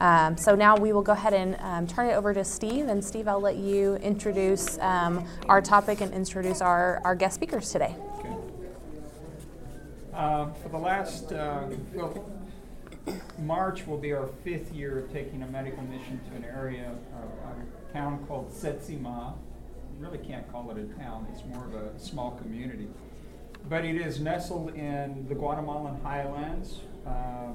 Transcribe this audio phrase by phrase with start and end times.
[0.00, 2.88] Um, so now we will go ahead and um, turn it over to Steve.
[2.88, 7.70] And Steve, I'll let you introduce um, our topic and introduce our, our guest speakers
[7.70, 7.94] today.
[8.18, 8.34] Okay.
[10.14, 12.30] Uh, for the last, uh, well,
[13.38, 17.50] March will be our fifth year of taking a medical mission to an area, uh,
[17.50, 19.34] a town called Setsima.
[19.98, 22.88] You really can't call it a town, it's more of a small community.
[23.68, 26.80] But it is nestled in the Guatemalan highlands.
[27.06, 27.52] Uh,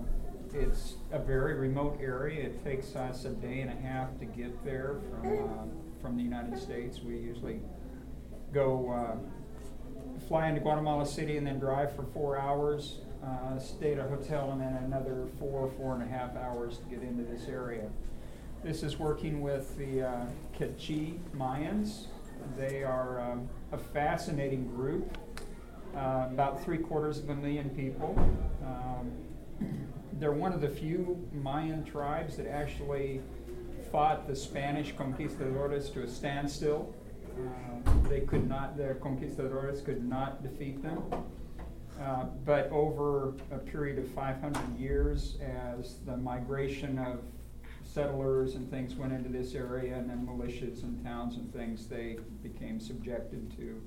[0.53, 2.45] it's a very remote area.
[2.45, 6.23] It takes us a day and a half to get there from, uh, from the
[6.23, 6.99] United States.
[7.01, 7.59] We usually
[8.53, 13.99] go uh, fly into Guatemala City and then drive for four hours, uh, stay at
[13.99, 17.47] a hotel, and then another four, four and a half hours to get into this
[17.47, 17.89] area.
[18.63, 20.25] This is working with the uh,
[21.37, 22.07] Mayans.
[22.57, 25.17] They are um, a fascinating group,
[25.95, 28.15] uh, about three quarters of a million people.
[28.63, 29.11] Um,
[30.19, 33.21] they're one of the few Mayan tribes that actually
[33.91, 36.93] fought the Spanish conquistadores to a standstill.
[37.37, 41.03] Uh, they could not, the conquistadores could not defeat them.
[42.01, 47.21] Uh, but over a period of 500 years, as the migration of
[47.83, 52.17] settlers and things went into this area, and then militias and towns and things, they
[52.43, 53.81] became subjected to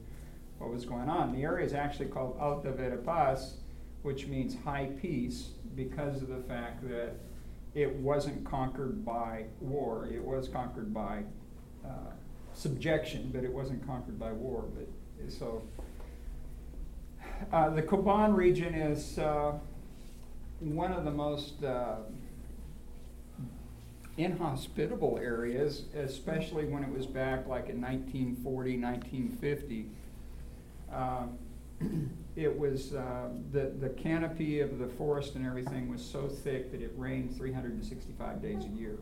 [0.58, 1.34] what was going on.
[1.34, 3.56] The area is actually called Alta Verapaz,
[4.02, 7.12] which means high peace, because of the fact that
[7.72, 10.08] it wasn't conquered by war.
[10.12, 11.22] It was conquered by
[11.86, 12.10] uh,
[12.52, 14.64] subjection, but it wasn't conquered by war.
[14.74, 14.88] But
[15.32, 15.62] so
[17.52, 19.52] uh, the Cobán region is uh,
[20.58, 21.98] one of the most uh,
[24.16, 29.86] inhospitable areas, especially when it was back like in 1940, 1950.
[30.92, 31.26] Uh,
[32.36, 36.80] it was uh, the the canopy of the forest and everything was so thick that
[36.80, 38.98] it rained 365 days a year.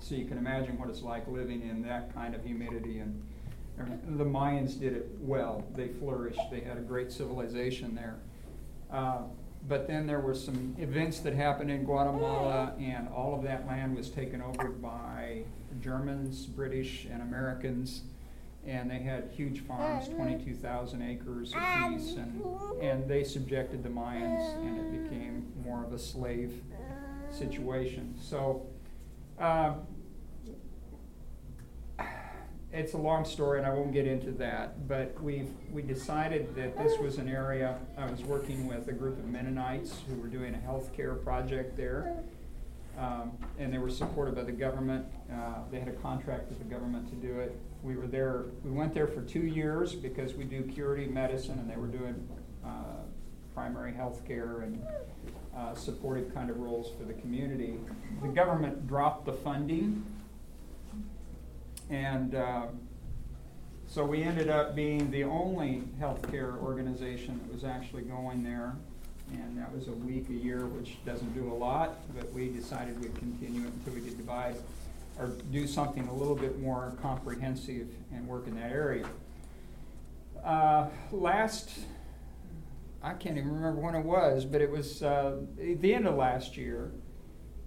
[0.00, 3.22] So you can imagine what it's like living in that kind of humidity and.
[4.16, 5.62] The Mayans did it well.
[5.74, 6.40] They flourished.
[6.50, 8.16] They had a great civilization there.
[8.90, 9.24] Uh,
[9.68, 13.96] but then there were some events that happened in Guatemala, and all of that land
[13.96, 15.42] was taken over by
[15.82, 18.02] Germans, British, and Americans
[18.66, 22.42] and they had huge farms, 22,000 acres apiece, and,
[22.82, 26.52] and they subjected the Mayans, and it became more of a slave
[27.30, 28.14] situation.
[28.20, 28.66] So
[29.38, 29.74] uh,
[32.72, 34.88] it's a long story, and I won't get into that.
[34.88, 37.78] But we we decided that this was an area.
[37.96, 42.16] I was working with a group of Mennonites who were doing a healthcare project there.
[42.98, 45.04] Um, and they were supported by the government.
[45.30, 47.54] Uh, they had a contract with the government to do it
[47.86, 51.70] we were there, we went there for two years because we do curative medicine and
[51.70, 52.28] they were doing
[52.64, 52.68] uh,
[53.54, 54.84] primary health care and
[55.56, 57.74] uh, supportive kind of roles for the community.
[58.22, 60.04] The government dropped the funding
[61.88, 62.66] and uh,
[63.86, 68.74] so we ended up being the only healthcare organization that was actually going there.
[69.32, 73.00] And that was a week a year, which doesn't do a lot, but we decided
[73.00, 74.56] we'd continue it until we could divide
[75.18, 79.06] or do something a little bit more comprehensive and work in that area.
[80.44, 81.70] Uh, last,
[83.02, 86.56] I can't even remember when it was, but it was uh, the end of last
[86.56, 86.92] year.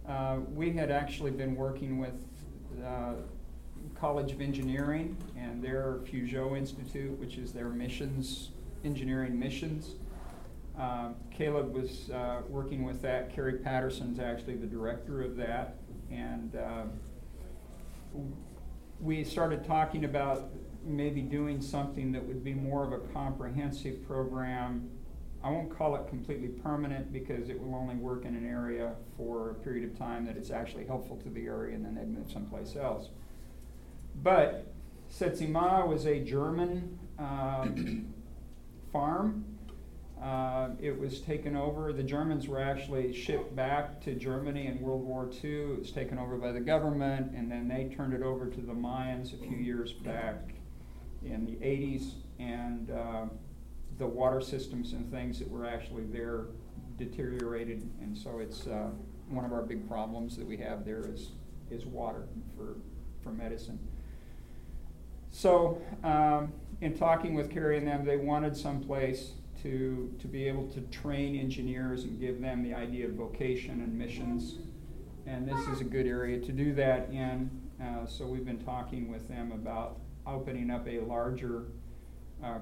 [0.08, 2.14] Uh, we had actually been working with
[2.86, 3.14] uh,
[4.00, 8.52] College of Engineering and their Peugeot Institute, which is their missions,
[8.84, 9.96] engineering missions.
[10.80, 13.34] Uh, Caleb was uh, working with that.
[13.34, 15.76] Kerry Patterson's actually the director of that.
[16.10, 16.56] And
[19.00, 20.50] we started talking about
[20.84, 24.90] maybe doing something that would be more of a comprehensive program.
[25.44, 29.52] I won't call it completely permanent because it will only work in an area for
[29.52, 32.30] a period of time that it's actually helpful to the area and then they'd move
[32.32, 33.10] someplace else.
[34.22, 34.74] But
[35.12, 38.14] Setsima was a German um,
[38.92, 39.46] farm
[40.22, 41.94] uh, it was taken over.
[41.94, 45.50] The Germans were actually shipped back to Germany in World War II.
[45.52, 48.74] It was taken over by the government, and then they turned it over to the
[48.74, 50.56] Mayans a few years back
[51.24, 52.14] in the 80s.
[52.38, 53.26] And uh,
[53.98, 56.46] the water systems and things that were actually there
[56.98, 58.90] deteriorated, and so it's uh,
[59.30, 61.32] one of our big problems that we have there is
[61.70, 62.24] is water
[62.56, 62.76] for
[63.22, 63.80] for medicine.
[65.32, 66.52] So, um,
[66.82, 69.34] in talking with Carrie and them, they wanted some place
[69.64, 73.98] to, to be able to train engineers and give them the idea of vocation and
[73.98, 74.56] missions.
[75.26, 77.50] And this is a good area to do that in.
[77.82, 81.66] Uh, so we've been talking with them about opening up a larger
[82.44, 82.60] uh,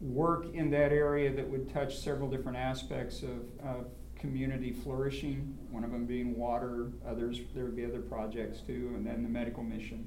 [0.00, 3.86] work in that area that would touch several different aspects of, of
[4.18, 9.06] community flourishing, one of them being water, others, there would be other projects too, and
[9.06, 10.06] then the medical mission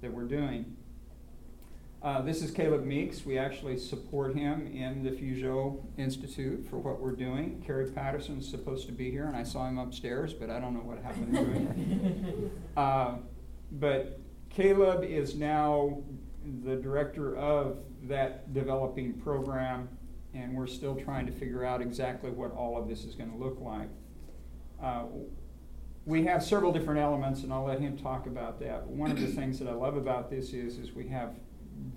[0.00, 0.76] that we're doing.
[2.02, 3.26] Uh, this is Caleb Meeks.
[3.26, 7.62] We actually support him in the Peugeot Institute for what we're doing.
[7.66, 10.80] Kerry Patterson's supposed to be here, and I saw him upstairs, but I don't know
[10.80, 12.50] what happened to him.
[12.76, 13.16] uh,
[13.72, 14.18] but
[14.48, 16.02] Caleb is now
[16.64, 19.86] the director of that developing program,
[20.32, 23.36] and we're still trying to figure out exactly what all of this is going to
[23.36, 23.90] look like.
[24.82, 25.04] Uh,
[26.06, 28.86] we have several different elements, and I'll let him talk about that.
[28.86, 31.34] One of the things that I love about this is, is we have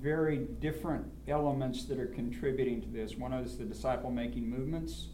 [0.02, 3.16] very different elements that are contributing to this.
[3.16, 5.08] One is the disciple making movements.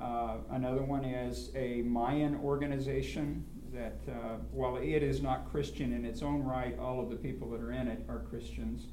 [0.00, 6.04] Uh, another one is a Mayan organization that, uh, while it is not Christian in
[6.04, 8.86] its own right, all of the people that are in it are Christians.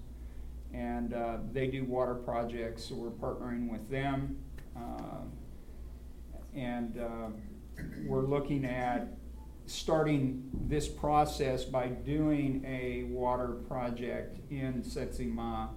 [0.73, 4.37] And uh, they do water projects, so we're partnering with them.
[4.75, 5.23] Uh,
[6.55, 7.29] and uh,
[8.05, 9.07] we're looking at
[9.69, 15.69] starting this process by doing a water project in Setsima,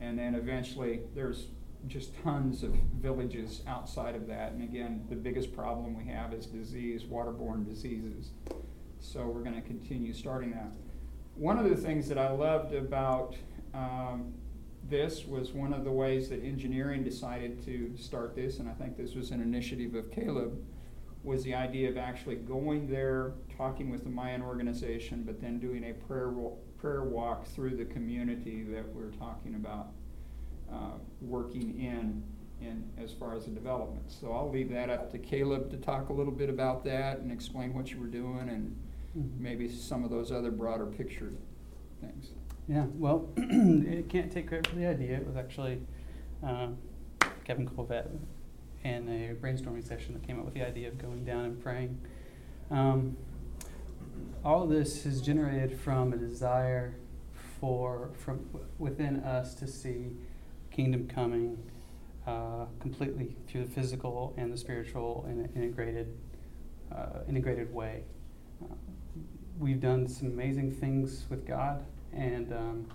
[0.00, 1.48] and then eventually there's
[1.86, 4.52] just tons of villages outside of that.
[4.52, 8.30] And again, the biggest problem we have is disease, waterborne diseases.
[9.00, 10.70] So we're going to continue starting that.
[11.34, 13.36] One of the things that I loved about
[13.74, 14.32] um,
[14.88, 18.96] this was one of the ways that engineering decided to start this, and I think
[18.96, 20.58] this was an initiative of Caleb
[21.22, 25.84] was the idea of actually going there, talking with the Mayan organization, but then doing
[25.84, 26.32] a prayer
[26.78, 29.88] prayer walk through the community that we're talking about
[30.72, 32.22] uh, working in,
[32.66, 34.10] in as far as the development.
[34.10, 37.30] So I'll leave that up to Caleb to talk a little bit about that and
[37.30, 38.76] explain what you were doing and
[39.16, 39.42] mm-hmm.
[39.42, 41.32] maybe some of those other broader picture
[42.00, 42.28] things.
[42.66, 45.16] Yeah, well, it can't take credit for the idea.
[45.16, 45.80] It was actually
[46.46, 46.68] uh,
[47.44, 48.08] Kevin Colvette
[48.84, 52.00] in a brainstorming session that came up with the idea of going down and praying.
[52.70, 53.16] Um,
[54.44, 56.94] all of this is generated from a desire
[57.60, 58.46] for from
[58.78, 60.16] within us to see
[60.70, 61.58] kingdom coming
[62.26, 66.16] uh, completely through the physical and the spiritual in an integrated
[66.90, 68.04] uh, integrated way.
[68.62, 68.74] Uh,
[69.58, 72.86] we've done some amazing things with God, and um,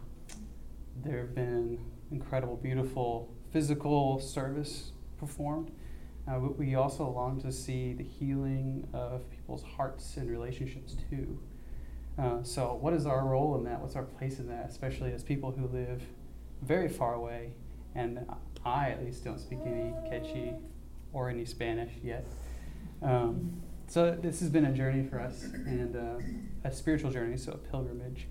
[1.03, 1.79] there have been
[2.11, 5.71] incredible, beautiful physical service performed.
[6.27, 11.39] Uh, we also long to see the healing of people's hearts and relationships too.
[12.17, 13.79] Uh, so, what is our role in that?
[13.79, 16.01] What's our place in that, especially as people who live
[16.61, 17.53] very far away?
[17.93, 18.25] And
[18.65, 20.57] I, at least, don't speak any Q'eqchi'
[21.13, 22.25] or any Spanish yet.
[23.01, 27.51] Um, so, this has been a journey for us and uh, a spiritual journey, so
[27.51, 28.27] a pilgrimage.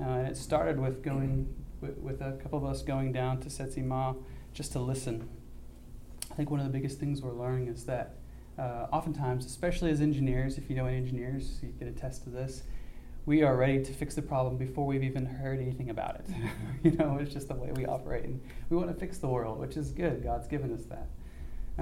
[0.00, 3.48] Uh, and it started with going with, with, a couple of us going down to
[3.48, 4.14] Setsi Ma
[4.52, 5.28] just to listen
[6.30, 8.16] I think one of the biggest things we're learning is that
[8.58, 12.62] uh, oftentimes, especially as engineers, if you know any engineers, you can attest to this,
[13.26, 16.26] we are ready to fix the problem before we've even heard anything about it.
[16.82, 18.24] you know, it's just the way we operate.
[18.24, 20.22] And we want to fix the world, which is good.
[20.22, 21.08] God's given us that.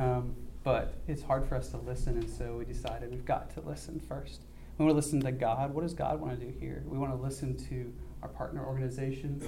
[0.00, 0.35] Um,
[0.65, 4.00] but it's hard for us to listen, and so we decided we've got to listen
[4.00, 4.43] first.
[4.77, 5.73] We want to listen to God.
[5.73, 6.85] What does God want to do here?
[6.87, 7.93] We want to listen to
[8.23, 9.41] our partner organization,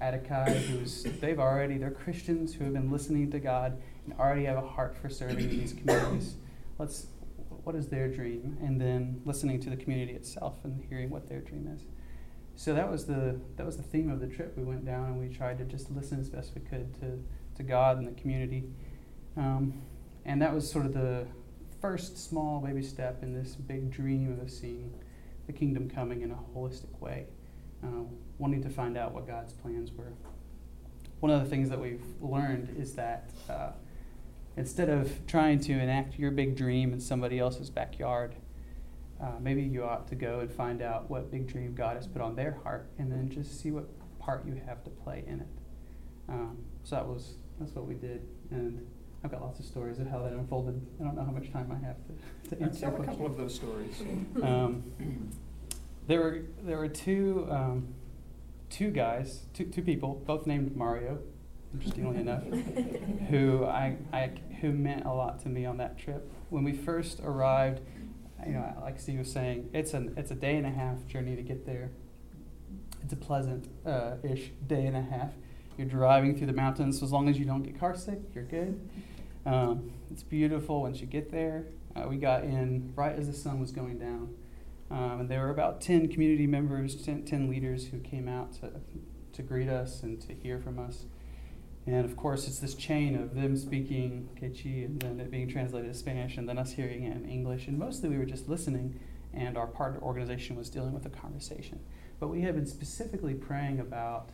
[0.00, 4.56] Attica, who's they've already they're Christians who have been listening to God and already have
[4.56, 6.34] a heart for serving in these communities.
[6.78, 7.06] Let's
[7.64, 11.40] what is their dream, and then listening to the community itself and hearing what their
[11.40, 11.82] dream is.
[12.56, 14.56] So that was the that was the theme of the trip.
[14.56, 17.22] We went down and we tried to just listen as best we could to
[17.56, 18.64] to God and the community,
[19.36, 19.80] um,
[20.24, 21.26] and that was sort of the
[21.80, 24.92] first small baby step in this big dream of seeing
[25.46, 27.26] the kingdom coming in a holistic way,
[27.82, 28.04] uh,
[28.38, 30.12] wanting to find out what God's plans were.
[31.20, 33.70] One of the things that we've learned is that uh,
[34.56, 38.34] instead of trying to enact your big dream in somebody else's backyard,
[39.20, 42.20] uh, maybe you ought to go and find out what big dream God has put
[42.20, 43.86] on their heart, and then just see what
[44.18, 45.48] part you have to play in it.
[46.28, 48.84] Um, so that was that's what we did, and
[49.24, 50.80] I've got lots of stories of how that unfolded.
[51.00, 52.86] I don't know how much time I have to, to answer.
[52.86, 54.02] a couple of those stories.
[54.42, 54.82] Um,
[56.08, 57.94] there were there were two um,
[58.70, 61.20] two guys, two two people, both named Mario,
[61.74, 62.42] interestingly enough,
[63.30, 66.30] who I, I who meant a lot to me on that trip.
[66.50, 67.80] When we first arrived,
[68.46, 71.36] you know, like Steve was saying, it's an it's a day and a half journey
[71.36, 71.90] to get there.
[73.02, 75.30] It's a pleasant uh, ish day and a half.
[75.76, 78.44] You're driving through the mountains, so as long as you don't get car sick, you're
[78.44, 78.88] good.
[79.44, 81.66] Um, it's beautiful once you get there.
[81.96, 84.34] Uh, we got in right as the sun was going down.
[84.90, 88.72] Um, and there were about 10 community members, 10, 10, leaders who came out to,
[89.32, 91.06] to greet us and to hear from us.
[91.86, 95.92] And of course, it's this chain of them speaking Q'eqchi' and then it being translated
[95.92, 97.66] to Spanish and then us hearing it in English.
[97.66, 99.00] And mostly we were just listening,
[99.34, 101.80] and our partner organization was dealing with the conversation.
[102.20, 104.30] But we had been specifically praying about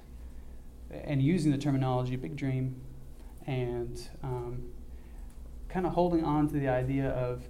[0.90, 2.80] and using the terminology big dream
[3.46, 4.62] and um,
[5.68, 7.42] kind of holding on to the idea of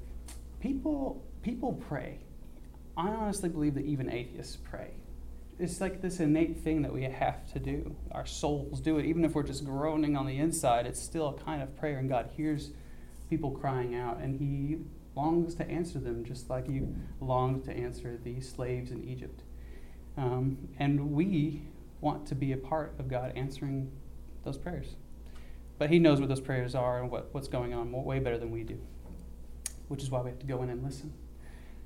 [0.60, 2.18] people people pray.
[2.96, 4.90] I honestly believe that even atheists pray.
[5.58, 7.96] It's like this innate thing that we have to do.
[8.12, 9.06] Our souls do it.
[9.06, 12.08] Even if we're just groaning on the inside, it's still a kind of prayer, and
[12.08, 12.70] God hears
[13.28, 14.78] people crying out, and He
[15.16, 16.82] longs to answer them just like He
[17.20, 19.42] longed to answer the slaves in Egypt.
[20.16, 21.62] Um, and we
[22.00, 23.90] want to be a part of God answering
[24.44, 24.94] those prayers.
[25.76, 28.52] But He knows what those prayers are and what, what's going on way better than
[28.52, 28.78] we do,
[29.88, 31.12] which is why we have to go in and listen.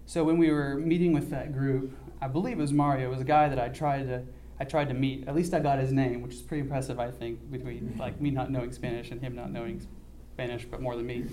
[0.06, 3.08] So when we were meeting with that group, I believe it was Mario.
[3.08, 4.22] It was a guy that I tried to
[4.60, 5.26] I tried to meet.
[5.26, 8.30] At least I got his name, which is pretty impressive, I think, between like me
[8.30, 9.84] not knowing Spanish and him not knowing
[10.34, 11.24] Spanish, but more than me,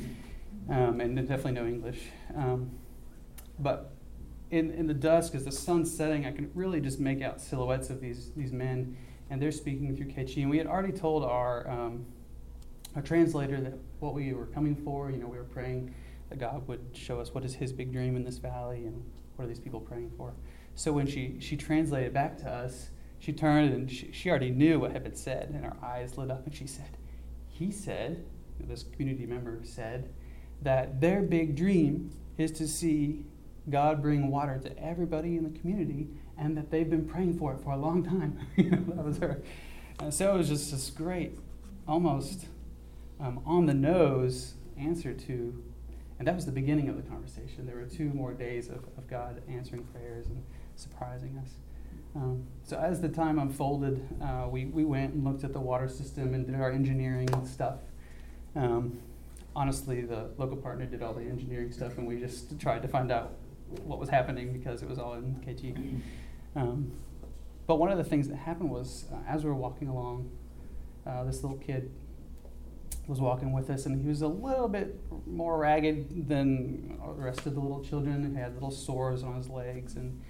[0.69, 1.99] um, and definitely no English.
[2.35, 2.71] Um,
[3.59, 3.91] but
[4.49, 7.89] in, in the dusk, as the sun's setting, I can really just make out silhouettes
[7.89, 8.97] of these these men,
[9.29, 10.41] and they're speaking through Q'eqchi'.
[10.41, 12.05] And we had already told our um,
[12.95, 15.11] our translator that what we were coming for.
[15.11, 15.93] You know, we were praying
[16.29, 19.03] that God would show us what is His big dream in this valley and
[19.35, 20.33] what are these people praying for.
[20.75, 24.79] So when she, she translated back to us, she turned and she, she already knew
[24.79, 26.97] what had been said, and her eyes lit up, and she said,
[27.47, 28.25] He said,
[28.59, 30.09] this community member said,
[30.61, 33.23] that their big dream is to see
[33.69, 36.07] God bring water to everybody in the community,
[36.37, 38.39] and that they've been praying for it for a long time.
[38.57, 39.41] that was her.
[39.99, 41.37] And so it was just this great,
[41.87, 42.45] almost
[43.19, 45.61] um, on the nose answer to
[46.19, 47.65] and that was the beginning of the conversation.
[47.65, 50.43] There were two more days of, of God answering prayers and
[50.75, 51.53] surprising us.
[52.15, 55.87] Um, so as the time unfolded, uh, we, we went and looked at the water
[55.87, 57.79] system and did our engineering stuff.
[58.55, 58.99] Um,
[59.55, 63.11] honestly, the local partner did all the engineering stuff, and we just tried to find
[63.11, 63.35] out
[63.83, 66.59] what was happening because it was all in KT.
[66.59, 66.91] Um,
[67.67, 70.31] but one of the things that happened was, uh, as we were walking along,
[71.05, 71.91] uh, this little kid
[73.09, 77.47] was walking with us, and he was a little bit more ragged than the rest
[77.47, 78.35] of the little children.
[78.35, 80.21] He had little sores on his legs, and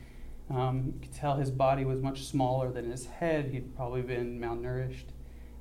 [0.49, 3.49] um, you could tell his body was much smaller than his head.
[3.51, 5.07] He'd probably been malnourished,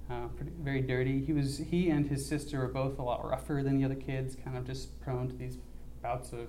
[0.08, 1.24] uh, pretty, very dirty.
[1.24, 4.36] He was he and his sister were both a lot rougher than the other kids,
[4.36, 5.58] kind of just prone to these
[6.00, 6.48] bouts of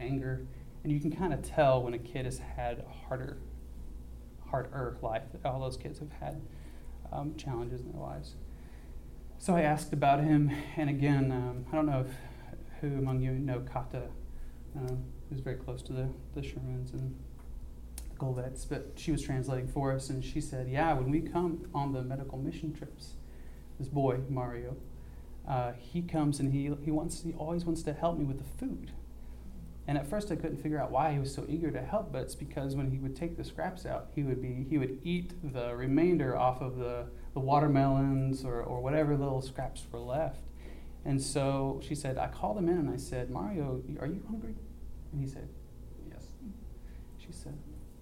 [0.00, 0.44] anger.
[0.82, 3.38] And you can kind of tell when a kid has had a harder,
[4.50, 5.22] harder life.
[5.44, 6.42] All those kids have had
[7.12, 8.34] um, challenges in their lives.
[9.38, 12.14] So I asked about him, and again, um, I don't know if
[12.80, 14.04] who among you know Kata,
[14.76, 17.14] um, who's very close to the, the Shermans and
[18.10, 21.68] the Golvets, but she was translating for us, and she said, Yeah, when we come
[21.74, 23.14] on the medical mission trips,
[23.78, 24.76] this boy, Mario,
[25.48, 28.58] uh, he comes and he, he, wants, he always wants to help me with the
[28.58, 28.92] food.
[29.86, 32.22] And at first I couldn't figure out why he was so eager to help, but
[32.22, 35.34] it's because when he would take the scraps out, he would be he would eat
[35.52, 40.40] the remainder off of the the watermelons or, or whatever little scraps were left.
[41.04, 44.54] And so she said, I called him in and I said, Mario, are you hungry?
[45.12, 45.48] And he said,
[46.10, 46.28] Yes.
[47.18, 47.58] She said,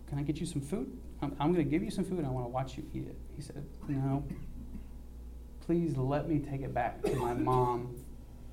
[0.08, 0.96] Can I get you some food?
[1.20, 3.08] I'm, I'm going to give you some food and I want to watch you eat
[3.08, 3.16] it.
[3.34, 4.24] He said, No.
[5.66, 7.96] Please let me take it back to my mom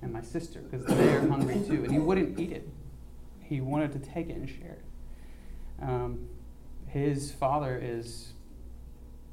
[0.02, 1.84] and my sister because they're hungry too.
[1.84, 2.68] And he wouldn't eat it,
[3.42, 5.84] he wanted to take it and share it.
[5.84, 6.28] Um,
[6.88, 8.34] his father is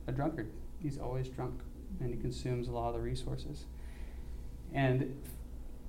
[0.07, 0.51] a drunkard
[0.87, 1.61] he's always drunk
[2.01, 3.65] and he consumes a lot of the resources.
[4.73, 5.21] And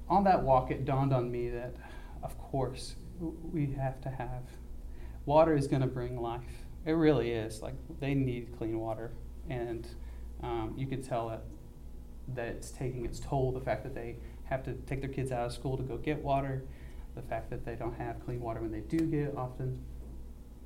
[0.10, 1.76] on that walk, it dawned on me that,
[2.24, 4.44] of course, we have to have
[5.26, 6.66] water is going to bring life.
[6.86, 7.62] It really is.
[7.62, 9.12] Like they need clean water,
[9.50, 9.88] and
[10.42, 11.44] um, you could tell that
[12.34, 13.52] that it's taking its toll.
[13.52, 16.24] The fact that they have to take their kids out of school to go get
[16.24, 16.64] water,
[17.16, 19.80] the fact that they don't have clean water when they do get it often.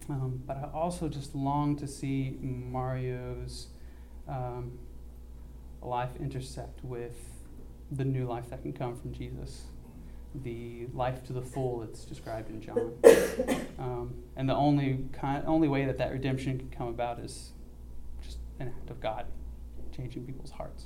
[0.09, 3.67] Um, but I also just long to see Mario's
[4.27, 4.77] um,
[5.81, 7.15] life intersect with
[7.91, 9.63] the new life that can come from Jesus,
[10.43, 12.93] the life to the full that's described in John.
[13.77, 17.51] Um, and the only kind, only way that that redemption can come about is
[18.21, 19.25] just an act of God
[19.95, 20.85] changing people's hearts.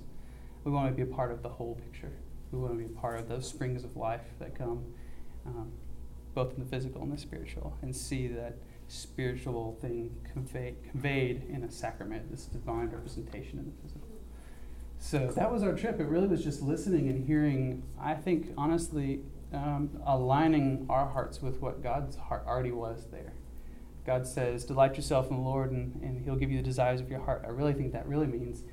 [0.63, 2.11] We want to be a part of the whole picture.
[2.51, 4.83] We want to be a part of those springs of life that come
[5.45, 5.71] um,
[6.33, 11.63] both in the physical and the spiritual and see that spiritual thing conveyed, conveyed in
[11.63, 14.07] a sacrament, this divine representation in the physical.
[14.99, 15.99] So that was our trip.
[15.99, 19.21] It really was just listening and hearing, I think, honestly,
[19.53, 23.33] um, aligning our hearts with what God's heart already was there.
[24.05, 27.09] God says, Delight yourself in the Lord, and, and He'll give you the desires of
[27.09, 27.43] your heart.
[27.45, 28.63] I really think that really means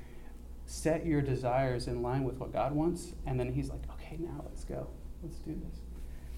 [0.65, 4.43] set your desires in line with what God wants, and then He's like, okay, now
[4.45, 4.87] let's go,
[5.21, 5.81] let's do this.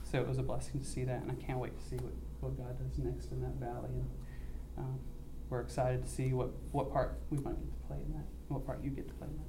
[0.10, 2.14] So it was a blessing to see that, and I can't wait to see what,
[2.46, 3.90] what God does next in that valley.
[3.90, 4.06] And
[4.78, 5.00] um,
[5.50, 8.66] we're excited to see what, what part we might get to play in that, what
[8.66, 9.44] part you get to play in that.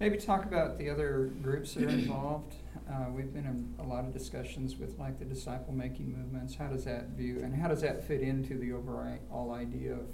[0.00, 2.54] Maybe talk about the other groups that are involved.
[2.90, 6.54] Uh, we've been in a lot of discussions with like the disciple making movements.
[6.54, 10.06] How does that view and how does that fit into the overall idea of,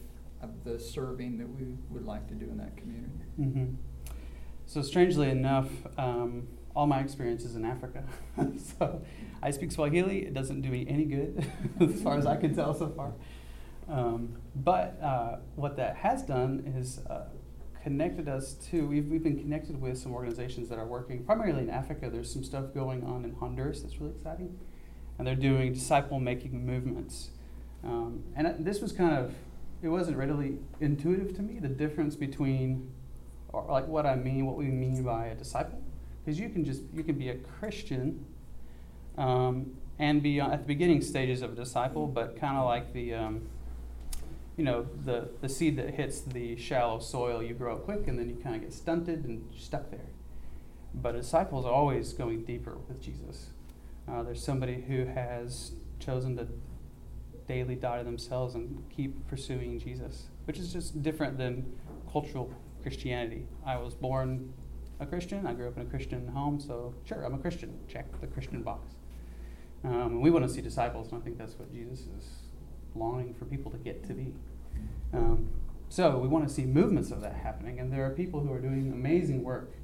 [0.42, 3.24] of the serving that we would like to do in that community?
[3.40, 3.74] Mm-hmm.
[4.66, 5.68] So, strangely enough,
[5.98, 8.04] um, all my experiences in Africa.
[8.78, 9.02] so,
[9.42, 10.26] I speak Swahili.
[10.26, 11.46] It doesn't do me any good,
[11.80, 13.12] as far as I can tell so far.
[13.88, 17.24] Um, but uh, what that has done is uh,
[17.82, 21.70] connected us to, we've, we've been connected with some organizations that are working primarily in
[21.70, 22.08] Africa.
[22.10, 24.58] There's some stuff going on in Honduras that's really exciting.
[25.18, 27.30] And they're doing disciple making movements.
[27.82, 29.34] Um, and this was kind of,
[29.82, 32.90] it wasn't readily intuitive to me, the difference between,
[33.48, 35.82] or like what I mean, what we mean by a disciple.
[36.30, 38.24] Because you can just, you can be a Christian
[39.18, 43.14] um, and be at the beginning stages of a disciple, but kind of like the,
[43.14, 43.48] um,
[44.56, 48.16] you know, the, the seed that hits the shallow soil, you grow up quick and
[48.16, 50.06] then you kind of get stunted and stuck there.
[50.94, 53.48] But a disciple is always going deeper with Jesus.
[54.08, 56.46] Uh, there's somebody who has chosen to
[57.48, 61.72] daily die to themselves and keep pursuing Jesus, which is just different than
[62.12, 63.48] cultural Christianity.
[63.66, 64.52] I was born
[65.00, 67.78] a Christian, I grew up in a Christian home, so sure, I'm a Christian.
[67.88, 68.94] Check the Christian box.
[69.82, 72.28] Um, we want to see disciples, and I think that's what Jesus is
[72.94, 74.34] longing for people to get to be.
[75.14, 75.48] Um,
[75.88, 78.60] so we want to see movements of that happening, and there are people who are
[78.60, 79.74] doing amazing work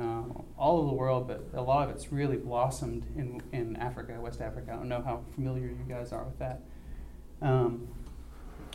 [0.00, 0.22] uh,
[0.56, 4.40] all over the world, but a lot of it's really blossomed in, in Africa, West
[4.40, 4.72] Africa.
[4.72, 6.62] I don't know how familiar you guys are with that.
[7.42, 7.88] Um,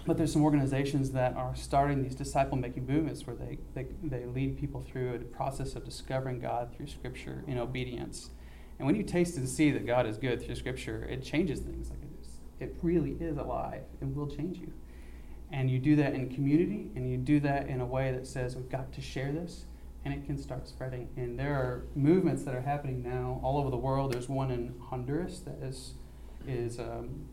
[0.05, 4.25] but there's some organizations that are starting these disciple making movements where they, they, they
[4.25, 8.29] lead people through a process of discovering God through Scripture in obedience.
[8.77, 11.89] And when you taste and see that God is good through Scripture, it changes things.
[11.89, 14.71] Like it, is, it really is alive and will change you.
[15.51, 18.55] And you do that in community, and you do that in a way that says,
[18.55, 19.65] we've got to share this,
[20.03, 21.07] and it can start spreading.
[21.17, 24.13] And there are movements that are happening now all over the world.
[24.13, 25.93] There's one in Honduras that is,
[26.47, 27.27] is um,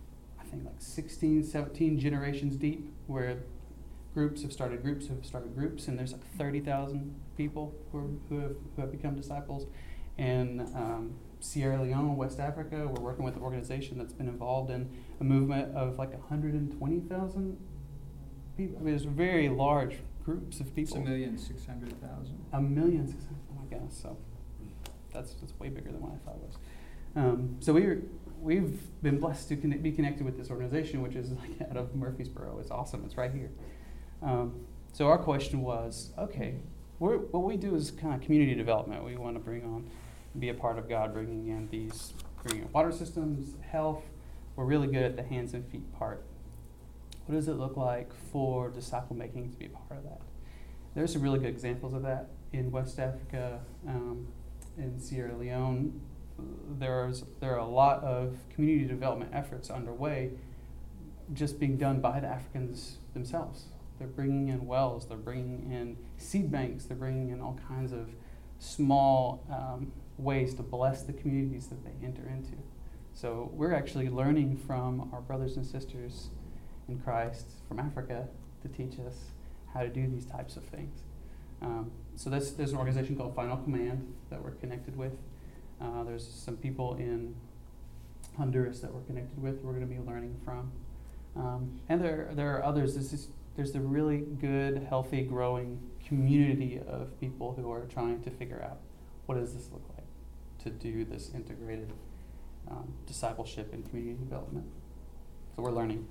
[0.52, 3.42] think, like 16, 17 generations deep, where
[4.14, 8.38] groups have started groups have started groups, and there's like 30,000 people who, are, who,
[8.40, 9.66] have, who have become disciples.
[10.18, 14.88] In um, Sierra Leone, West Africa, we're working with an organization that's been involved in
[15.20, 17.56] a movement of like 120,000
[18.56, 18.76] people.
[18.78, 20.98] I mean, there's very large groups of people.
[20.98, 22.44] It's a million six hundred thousand.
[22.52, 23.40] A million six hundred.
[23.50, 23.92] Oh my gosh!
[23.92, 24.16] So
[25.12, 26.58] that's that's way bigger than what I thought it was.
[27.14, 27.98] Um, so we
[28.40, 31.94] we've been blessed to connect, be connected with this organization, which is like out of
[31.94, 32.58] Murfreesboro.
[32.60, 33.02] It's awesome.
[33.04, 33.50] It's right here.
[34.22, 36.56] Um, so our question was, okay,
[36.98, 39.04] what we do is kind of community development.
[39.04, 39.88] We want to bring on,
[40.38, 44.04] be a part of God, bringing in these, bringing in water systems, health.
[44.54, 46.24] We're really good at the hands and feet part
[47.26, 50.20] what does it look like for disciple making to be a part of that?
[50.94, 54.26] There's some really good examples of that in West Africa, um,
[54.76, 56.00] in Sierra Leone.
[56.78, 60.30] There's there are a lot of community development efforts underway,
[61.32, 63.64] just being done by the Africans themselves.
[63.98, 68.08] They're bringing in wells, they're bringing in seed banks, they're bringing in all kinds of
[68.58, 72.56] small um, ways to bless the communities that they enter into.
[73.14, 76.28] So we're actually learning from our brothers and sisters
[76.88, 78.28] in Christ from Africa
[78.62, 79.16] to teach us
[79.74, 81.00] how to do these types of things.
[81.60, 85.12] Um, so there's an organization called Final Command that we're connected with.
[85.82, 87.34] Uh, there's some people in
[88.36, 89.60] Honduras that we're connected with.
[89.62, 90.70] We're going to be learning from,
[91.36, 92.94] um, and there there are others.
[92.94, 98.30] This is there's a really good, healthy, growing community of people who are trying to
[98.30, 98.78] figure out
[99.26, 100.06] what does this look like
[100.62, 101.92] to do this integrated
[102.70, 104.66] um, discipleship and community development.
[105.54, 106.06] So we're learning.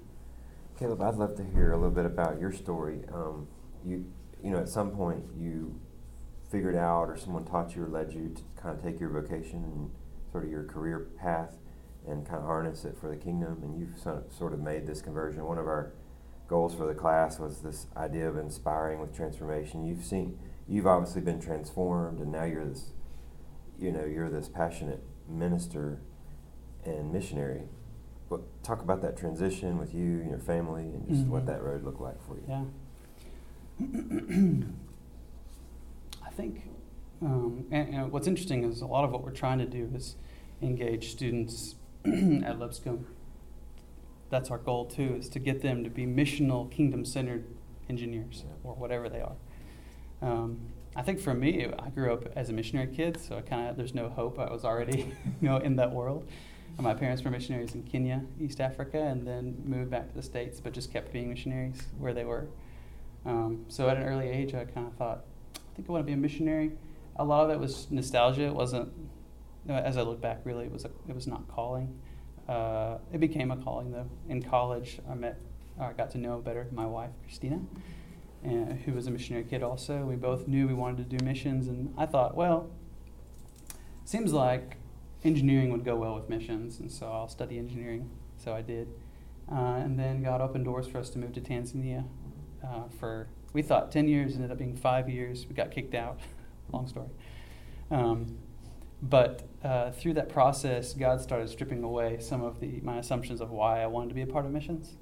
[0.78, 3.02] Caleb, I'd love to hear a little bit about your story.
[3.14, 3.48] Um,
[3.86, 4.06] you,
[4.44, 5.80] you know, at some point you
[6.52, 9.64] figured out, or someone taught you or led you to kind of take your vocation
[9.64, 9.92] and
[10.32, 11.58] sort of your career path
[12.08, 13.60] and kind of harness it for the kingdom.
[13.64, 15.46] And you've sort of made this conversion.
[15.46, 15.94] One of our
[16.48, 19.86] goals for the class was this idea of inspiring with transformation.
[19.86, 20.38] You've seen,
[20.68, 22.92] you've obviously been transformed, and now you're this,
[23.80, 26.02] you know, you're this passionate minister
[26.84, 27.64] and missionary
[28.32, 31.32] what, talk about that transition with you and your family and just mm-hmm.
[31.32, 32.66] what that road looked like for you.
[33.80, 34.66] Yeah.
[36.32, 36.64] I think,
[37.22, 40.16] um, and, and, what's interesting is a lot of what we're trying to do is
[40.62, 43.06] engage students at Lipscomb.
[44.30, 47.46] That's our goal too, is to get them to be missional, kingdom centered
[47.90, 48.54] engineers yeah.
[48.64, 49.36] or whatever they are.
[50.22, 53.70] Um, I think for me, I grew up as a missionary kid, so I kind
[53.70, 54.40] of there's no hope.
[54.40, 56.30] I was already, you know, in that world.
[56.78, 60.24] And my parents were missionaries in Kenya, East Africa, and then moved back to the
[60.24, 62.48] states, but just kept being missionaries where they were.
[63.26, 65.26] Um, so at an early age, I kind of thought,
[65.72, 66.72] I think I want to be a missionary.
[67.16, 68.44] A lot of it was nostalgia.
[68.44, 68.92] It wasn't,
[69.70, 72.00] as I look back, really, it was a, it was not calling.
[72.48, 74.10] Uh, it became a calling though.
[74.28, 75.40] In college, I met,
[75.80, 77.62] I got to know better my wife, Christina,
[78.44, 80.04] and, who was a missionary kid also.
[80.04, 82.70] We both knew we wanted to do missions, and I thought, well,
[84.04, 84.78] seems like
[85.24, 88.10] engineering would go well with missions, and so I'll study engineering.
[88.38, 88.90] So I did,
[89.50, 92.06] uh, and then God opened doors for us to move to Tanzania
[92.66, 95.46] uh, for we thought 10 years ended up being five years.
[95.48, 96.20] We got kicked out.
[96.72, 97.10] Long story.
[97.90, 98.38] Um,
[99.02, 103.50] but uh, through that process, God started stripping away some of the, my assumptions of
[103.50, 104.96] why I wanted to be a part of missions.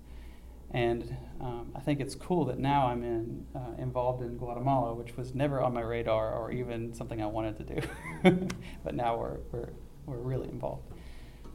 [0.71, 5.17] And um, I think it's cool that now I'm in, uh, involved in Guatemala, which
[5.17, 8.47] was never on my radar or even something I wanted to do.
[8.83, 9.69] but now we're, we're,
[10.05, 10.87] we're really involved.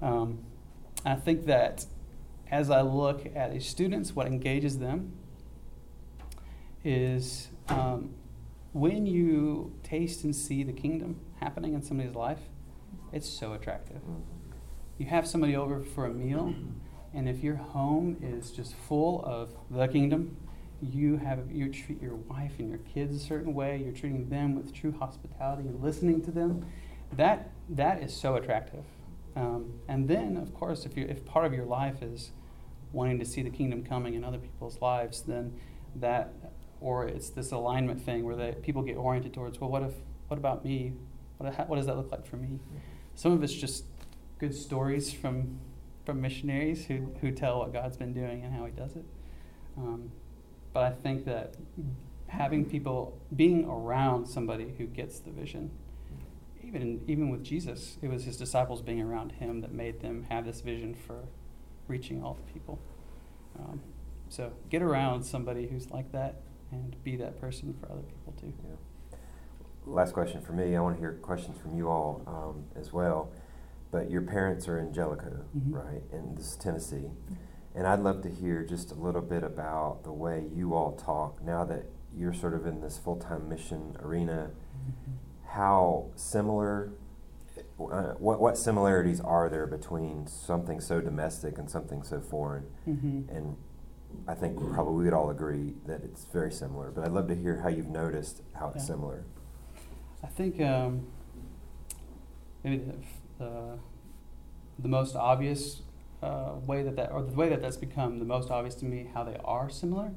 [0.02, 0.40] Um,
[1.04, 1.86] I think that
[2.50, 5.12] as I look at these students, what engages them
[6.84, 8.10] is um,
[8.72, 12.40] when you taste and see the kingdom happening in somebody's life,
[13.12, 14.00] it's so attractive.
[14.98, 16.54] You have somebody over for a meal,
[17.12, 20.36] and if your home is just full of the kingdom,
[20.80, 23.80] you have you treat your wife and your kids a certain way.
[23.82, 26.66] You're treating them with true hospitality and listening to them.
[27.12, 28.84] That that is so attractive.
[29.36, 32.32] Um, and then, of course, if you if part of your life is
[32.92, 35.58] wanting to see the kingdom coming in other people's lives, then
[35.96, 36.32] that
[36.84, 39.94] or it's this alignment thing where they, people get oriented towards, well, what if,
[40.28, 40.92] what about me?
[41.38, 42.60] What, what does that look like for me?
[43.14, 43.84] Some of it's just
[44.38, 45.60] good stories from,
[46.04, 49.04] from missionaries who, who tell what God's been doing and how He does it.
[49.78, 50.12] Um,
[50.74, 51.54] but I think that
[52.26, 55.70] having people, being around somebody who gets the vision,
[56.62, 60.44] even, even with Jesus, it was His disciples being around Him that made them have
[60.44, 61.24] this vision for
[61.88, 62.78] reaching all the people.
[63.58, 63.80] Um,
[64.28, 66.42] so get around somebody who's like that
[66.74, 68.52] and be that person for other people too.
[68.68, 69.16] Yeah.
[69.86, 70.76] Last question for me.
[70.76, 73.30] I want to hear questions from you all um, as well.
[73.90, 75.72] But your parents are in Jellico, mm-hmm.
[75.72, 76.02] right?
[76.10, 77.10] And this is Tennessee.
[77.74, 81.42] And I'd love to hear just a little bit about the way you all talk
[81.42, 84.50] now that you're sort of in this full time mission arena.
[84.50, 85.48] Mm-hmm.
[85.48, 86.92] How similar,
[87.78, 92.64] uh, what, what similarities are there between something so domestic and something so foreign?
[92.88, 93.36] Mm-hmm.
[93.36, 93.56] And
[94.26, 96.90] I think probably we'd all agree that it's very similar.
[96.90, 98.82] But I'd love to hear how you've noticed how it's yeah.
[98.82, 99.24] similar.
[100.22, 101.06] I think um,
[102.62, 102.84] maybe
[103.38, 103.76] the, uh,
[104.78, 105.82] the most obvious
[106.22, 109.08] uh, way that that, or the way that that's become the most obvious to me
[109.12, 110.12] how they are similar,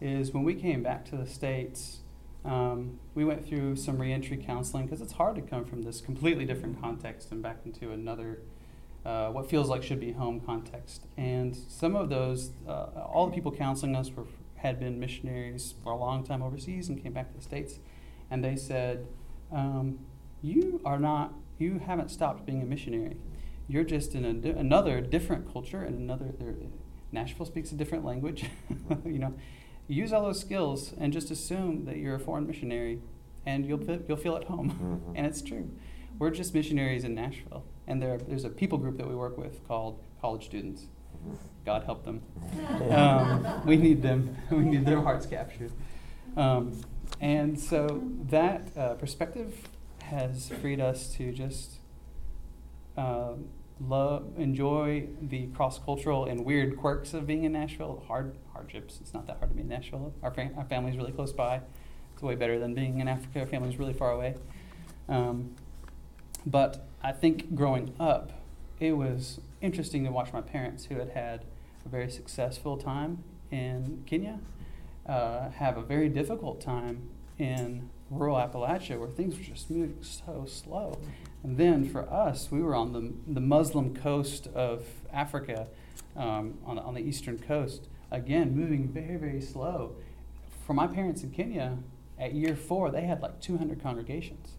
[0.00, 2.00] is when we came back to the states.
[2.44, 6.44] Um, we went through some reentry counseling because it's hard to come from this completely
[6.44, 8.42] different context and back into another
[9.06, 11.06] uh, what feels like should be home context.
[11.16, 14.24] And some of those, uh, all the people counseling us were,
[14.56, 17.78] had been missionaries for a long time overseas and came back to the States.
[18.32, 19.06] And they said,
[19.52, 20.00] um,
[20.42, 23.16] You are not, you haven't stopped being a missionary.
[23.68, 26.32] You're just in a another different culture and another,
[27.12, 28.46] Nashville speaks a different language.
[29.04, 29.34] you know,
[29.86, 33.00] use all those skills and just assume that you're a foreign missionary
[33.44, 34.70] and you'll, you'll feel at home.
[34.72, 35.12] Mm-hmm.
[35.16, 35.70] and it's true.
[36.18, 39.66] We're just missionaries in Nashville and there, there's a people group that we work with
[39.66, 40.86] called college students.
[41.64, 42.22] God help them.
[42.90, 44.36] Um, we need them.
[44.50, 45.72] We need their hearts captured.
[46.36, 46.80] Um,
[47.20, 49.68] and so that uh, perspective
[50.02, 51.78] has freed us to just
[52.96, 53.32] uh,
[53.80, 58.04] love, enjoy the cross-cultural and weird quirks of being in Nashville.
[58.06, 58.98] Hard hardships.
[59.00, 60.14] It's not that hard to be in Nashville.
[60.22, 61.60] Our, fam- our family's really close by.
[62.14, 63.40] It's way better than being in Africa.
[63.40, 64.36] Our family's really far away.
[65.08, 65.54] Um,
[66.46, 68.32] but I think growing up,
[68.80, 71.44] it was interesting to watch my parents, who had had
[71.84, 74.40] a very successful time in Kenya,
[75.08, 80.46] uh, have a very difficult time in rural Appalachia where things were just moving so
[80.48, 80.98] slow.
[81.44, 85.68] And then for us, we were on the, the Muslim coast of Africa,
[86.16, 89.94] um, on, on the eastern coast, again, moving very, very slow.
[90.66, 91.78] For my parents in Kenya,
[92.18, 94.56] at year four, they had like 200 congregations.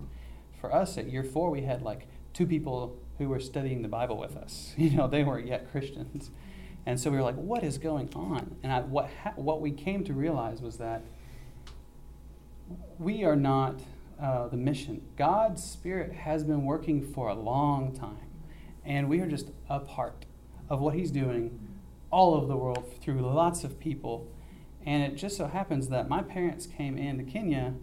[0.62, 4.15] For us, at year four, we had like two people who were studying the Bible
[4.15, 4.76] with us.
[4.78, 6.30] You know, they weren't yet Christians.
[6.86, 8.56] And so we were like, what is going on?
[8.62, 11.04] And I, what, ha- what we came to realize was that
[13.00, 13.82] we are not
[14.21, 15.02] uh, the mission.
[15.17, 18.30] God's Spirit has been working for a long time.
[18.86, 20.26] And we are just a part
[20.69, 21.60] of what He's doing
[22.12, 24.32] all over the world through lots of people.
[24.86, 27.73] And it just so happens that my parents came into Kenya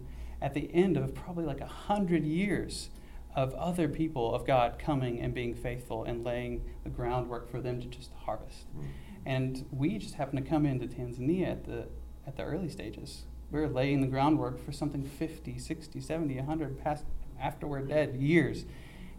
[0.41, 2.91] at the end of probably like a hundred years
[3.35, 7.81] of other people of God coming and being faithful and laying the groundwork for them
[7.81, 8.67] to just harvest.
[8.77, 8.87] Mm.
[9.27, 11.89] And we just happen to come into Tanzania at the
[12.27, 13.25] at the early stages.
[13.51, 17.05] We are laying the groundwork for something 50, 60, 70, 100 past
[17.41, 18.65] after we're dead years.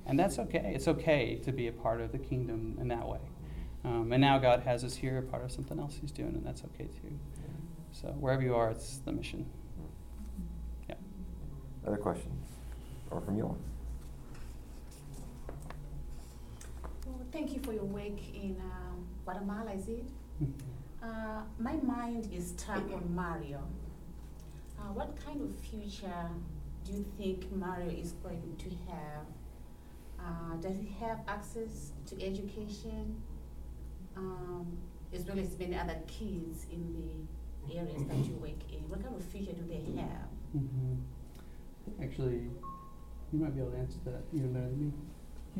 [0.05, 0.73] And that's okay.
[0.75, 3.19] It's okay to be a part of the kingdom in that way.
[3.83, 6.45] Um, and now God has us here, a part of something else He's doing, and
[6.45, 7.19] that's okay too.
[7.91, 9.45] So wherever you are, it's the mission.
[10.89, 10.95] Yeah.
[11.87, 12.49] Other questions?
[13.11, 13.57] Or from you all?
[17.05, 20.07] Well, thank you for your work in um, Guatemala, is it?
[21.03, 23.61] Uh, my mind is stuck on Mario.
[24.79, 26.29] Uh, what kind of future
[26.83, 29.25] do you think Mario is going to have?
[30.19, 33.21] Uh, does he have access to education,
[34.17, 34.65] um,
[35.13, 38.89] as well as many other kids in the areas that you work in?
[38.89, 40.27] What kind of future do they have?
[40.53, 40.95] hmm
[42.01, 42.49] Actually,
[43.31, 44.93] you might be able to answer that even better than me.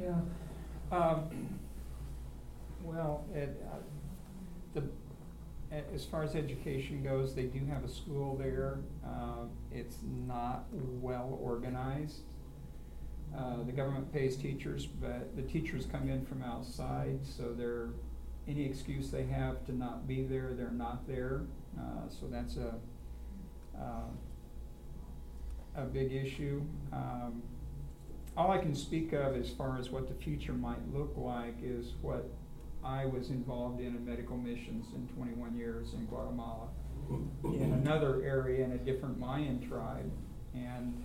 [0.01, 0.97] Yeah.
[0.97, 1.29] Um,
[2.85, 3.77] well, it, uh,
[4.73, 4.83] the,
[5.93, 8.79] as far as education goes, they do have a school there.
[9.05, 12.21] Uh, it's not well organized.
[13.37, 17.89] Uh, the government pays teachers, but the teachers come in from outside, so they're,
[18.47, 21.41] any excuse they have to not be there, they're not there.
[21.77, 22.75] Uh, so that's a,
[23.77, 24.07] uh,
[25.75, 26.61] a big issue.
[26.93, 27.41] Um,
[28.37, 31.93] all I can speak of as far as what the future might look like is
[32.01, 32.29] what
[32.85, 36.67] I was involved in in medical missions in twenty-one years in Guatemala.
[37.43, 40.11] In another area in a different Mayan tribe.
[40.53, 41.03] And,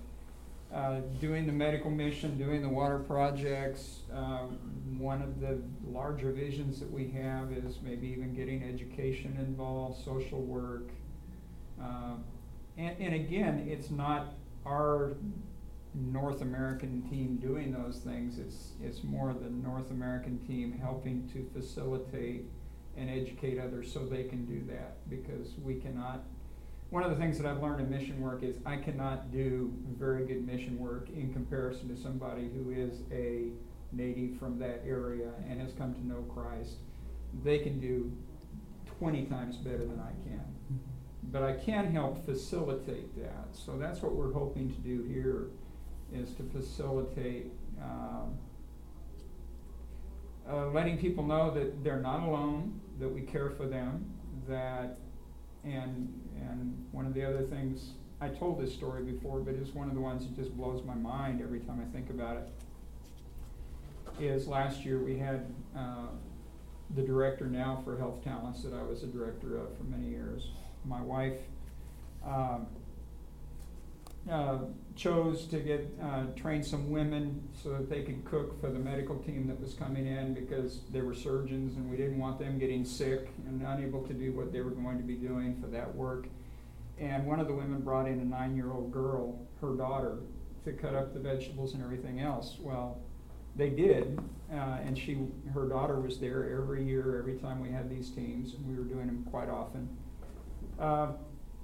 [0.72, 4.58] uh, doing the medical mission, doing the water projects, um,
[4.98, 10.40] one of the larger visions that we have is maybe even getting education involved, social
[10.40, 10.90] work.
[11.80, 12.22] Um,
[12.78, 15.14] and, and again, it's not our
[15.94, 18.38] North American team doing those things.
[18.38, 22.44] It's, it's more the North American team helping to facilitate
[22.96, 25.08] and educate others so they can do that.
[25.08, 26.24] Because we cannot,
[26.90, 30.26] one of the things that I've learned in mission work is I cannot do very
[30.26, 33.48] good mission work in comparison to somebody who is a
[33.92, 36.76] native from that area and has come to know Christ.
[37.42, 38.12] They can do
[38.98, 40.76] twenty times better than I can mm-hmm.
[41.32, 43.48] but I can help facilitate that.
[43.52, 45.46] So that's what we're hoping to do here,
[46.14, 47.46] is to facilitate,
[47.80, 48.36] um,
[50.48, 54.04] uh, letting people know that they're not alone, that we care for them,
[54.48, 54.98] that,
[55.64, 59.88] and, and one of the other things, I told this story before, but it's one
[59.88, 62.48] of the ones that just blows my mind every time I think about it,
[64.22, 66.08] is last year we had, uh,
[66.96, 70.50] the director now for Health Talents that I was a director of for many years.
[70.84, 71.38] My wife,
[72.24, 72.66] um,
[74.28, 74.58] uh,
[75.00, 79.16] chose to get, uh, train some women so that they could cook for the medical
[79.16, 82.84] team that was coming in because they were surgeons and we didn't want them getting
[82.84, 86.26] sick and unable to do what they were going to be doing for that work.
[86.98, 90.18] And one of the women brought in a nine-year-old girl, her daughter,
[90.66, 92.58] to cut up the vegetables and everything else.
[92.60, 93.00] Well,
[93.56, 94.20] they did,
[94.52, 95.16] uh, and she,
[95.54, 98.84] her daughter was there every year, every time we had these teams, and we were
[98.84, 99.88] doing them quite often.
[100.78, 101.12] Uh,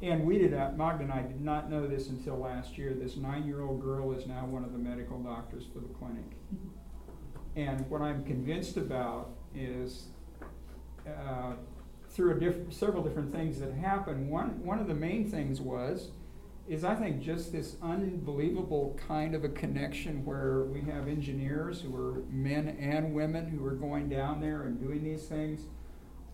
[0.02, 2.94] and we did not, Magda and I did not know this until last year.
[2.94, 6.36] This nine-year-old girl is now one of the medical doctors for the clinic.
[7.56, 10.08] And what I'm convinced about is,
[11.06, 11.54] uh,
[12.10, 16.10] through diff- several different things that happened, one, one of the main things was,
[16.68, 21.94] is I think just this unbelievable kind of a connection where we have engineers who
[21.96, 25.62] are men and women who are going down there and doing these things.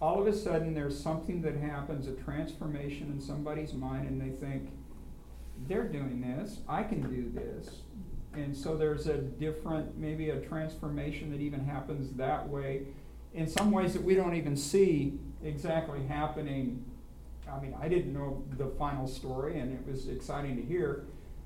[0.03, 4.35] All of a sudden, there's something that happens, a transformation in somebody's mind, and they
[4.45, 4.69] think,
[5.69, 7.83] they're doing this, I can do this.
[8.35, 12.83] And so there's a different, maybe a transformation that even happens that way
[13.33, 16.85] in some ways that we don't even see exactly happening.
[17.49, 21.05] I mean, I didn't know the final story, and it was exciting to hear.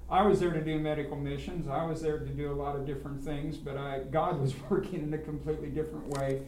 [0.08, 1.68] I was there to do medical missions.
[1.68, 5.02] I was there to do a lot of different things, but I, God was working
[5.02, 6.40] in a completely different way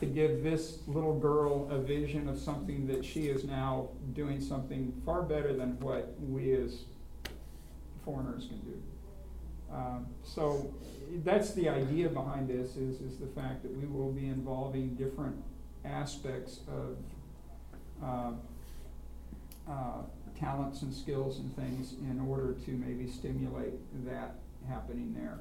[0.00, 4.92] to give this little girl a vision of something that she is now doing something
[5.04, 6.84] far better than what we as
[8.04, 8.82] foreigners can do.
[9.72, 10.74] Um, so
[11.22, 15.36] that's the idea behind this is, is the fact that we will be involving different
[15.84, 16.96] aspects of
[18.02, 18.32] uh,
[19.70, 20.02] uh,
[20.38, 23.74] talents and skills and things in order to maybe stimulate
[24.06, 24.36] that
[24.68, 25.40] happening there.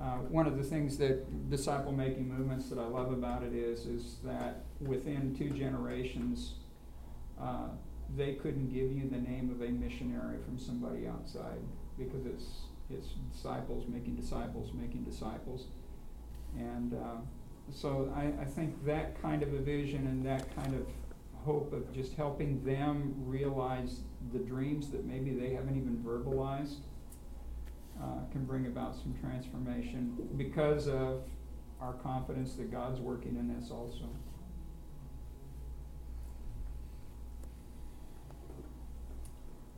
[0.00, 3.86] Uh, one of the things that disciple making movements that I love about it is
[3.86, 6.54] is that within two generations,
[7.40, 7.68] uh,
[8.16, 11.58] they couldn't give you the name of a missionary from somebody outside
[11.96, 12.44] because it's
[12.90, 15.66] it's disciples making disciples making disciples,
[16.58, 17.20] and uh,
[17.70, 20.86] so I, I think that kind of a vision and that kind of
[21.44, 24.00] hope of just helping them realize
[24.32, 26.80] the dreams that maybe they haven't even verbalized
[28.02, 31.22] uh, can bring about some transformation because of
[31.80, 34.08] our confidence that God's working in us also.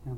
[0.07, 0.13] Yeah.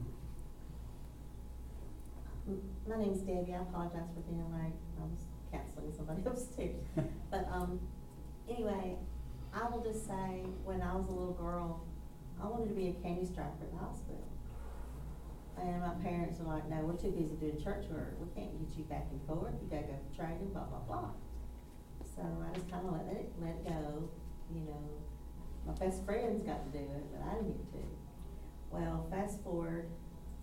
[2.49, 6.71] M- My name's Debbie, I apologize for being late, I was counseling somebody else too.
[7.31, 7.79] But, um,
[8.49, 8.97] anyway,
[9.53, 11.85] I will just say, when I was a little girl,
[12.43, 14.25] I wanted to be a candy striper at the hospital.
[15.61, 18.79] And my parents were like, no, we're too busy doing church work, we can't get
[18.79, 21.11] you back and forth, you gotta go for training, blah, blah, blah.
[22.15, 24.09] So I just kinda let it, let it go,
[24.55, 24.83] you know,
[25.67, 27.87] my best friends got to do it, but I didn't get to.
[28.71, 29.91] Well, fast forward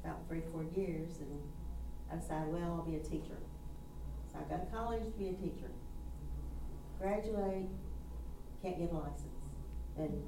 [0.04, 1.42] about three, four years, and
[2.12, 3.38] I decided, well, I'll be a teacher.
[4.32, 5.72] So I go to college to be a teacher.
[7.00, 7.68] Graduate,
[8.62, 9.42] can't get a license
[9.98, 10.24] in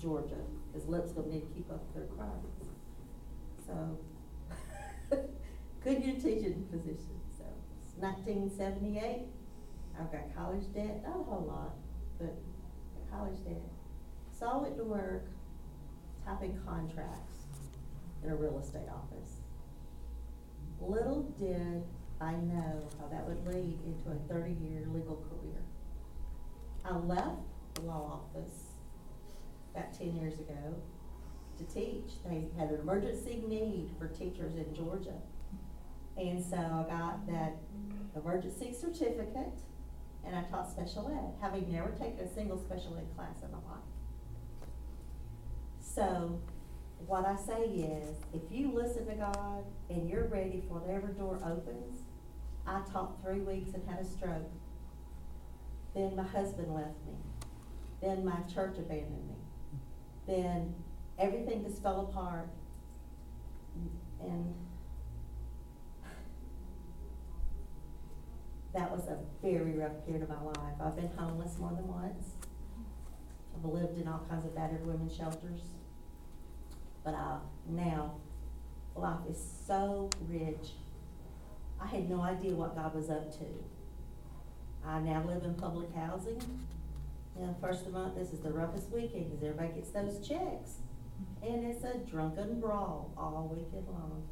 [0.00, 0.40] Georgia,
[0.72, 2.66] because Lipscomb need to keep up with their requirements.
[3.66, 3.98] So,
[5.86, 7.44] a teaching position, so
[7.84, 9.26] it's nineteen seventy-eight.
[9.98, 11.74] I've got college debt, not a whole lot,
[12.18, 12.36] but
[13.10, 13.62] college debt.
[14.38, 15.26] So I went to work
[16.24, 17.36] typing contracts
[18.22, 19.42] in a real estate office.
[20.80, 21.84] Little did
[22.20, 25.62] I know how that would lead into a thirty-year legal career.
[26.84, 27.40] I left
[27.74, 28.72] the law office
[29.74, 30.74] about ten years ago
[31.64, 32.22] to teach.
[32.24, 35.14] They had an emergency need for teachers in Georgia.
[36.16, 37.56] And so I got that
[38.14, 39.58] emergency certificate
[40.26, 43.58] and I taught special ed, having never taken a single special ed class in my
[43.58, 43.84] life.
[45.80, 46.40] So,
[47.06, 51.38] what I say is, if you listen to God and you're ready for whatever door
[51.44, 52.00] opens,
[52.66, 54.50] I taught three weeks and had a stroke.
[55.94, 57.14] Then my husband left me.
[58.00, 59.36] Then my church abandoned me.
[60.26, 60.74] Then
[61.18, 62.48] everything just fell apart.
[64.20, 64.54] And
[68.74, 70.74] that was a very rough period of my life.
[70.82, 72.32] I've been homeless more than once.
[73.56, 75.60] I've lived in all kinds of battered women's shelters.
[77.04, 77.36] But uh,
[77.68, 78.14] now,
[78.96, 80.72] life is so rich.
[81.80, 83.44] I had no idea what God was up to.
[84.86, 86.40] I now live in public housing.
[87.38, 90.26] You know, first of the month, this is the roughest weekend because everybody gets those
[90.26, 90.78] checks.
[91.42, 94.22] And it's a drunken brawl all weekend long.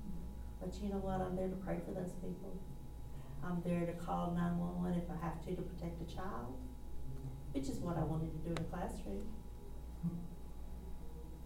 [0.60, 1.20] But you know what?
[1.20, 2.56] I'm there to pray for those people.
[3.44, 6.54] I'm there to call nine-one-one if I have to to protect a child,
[7.52, 9.26] which is what I wanted to do in the classroom.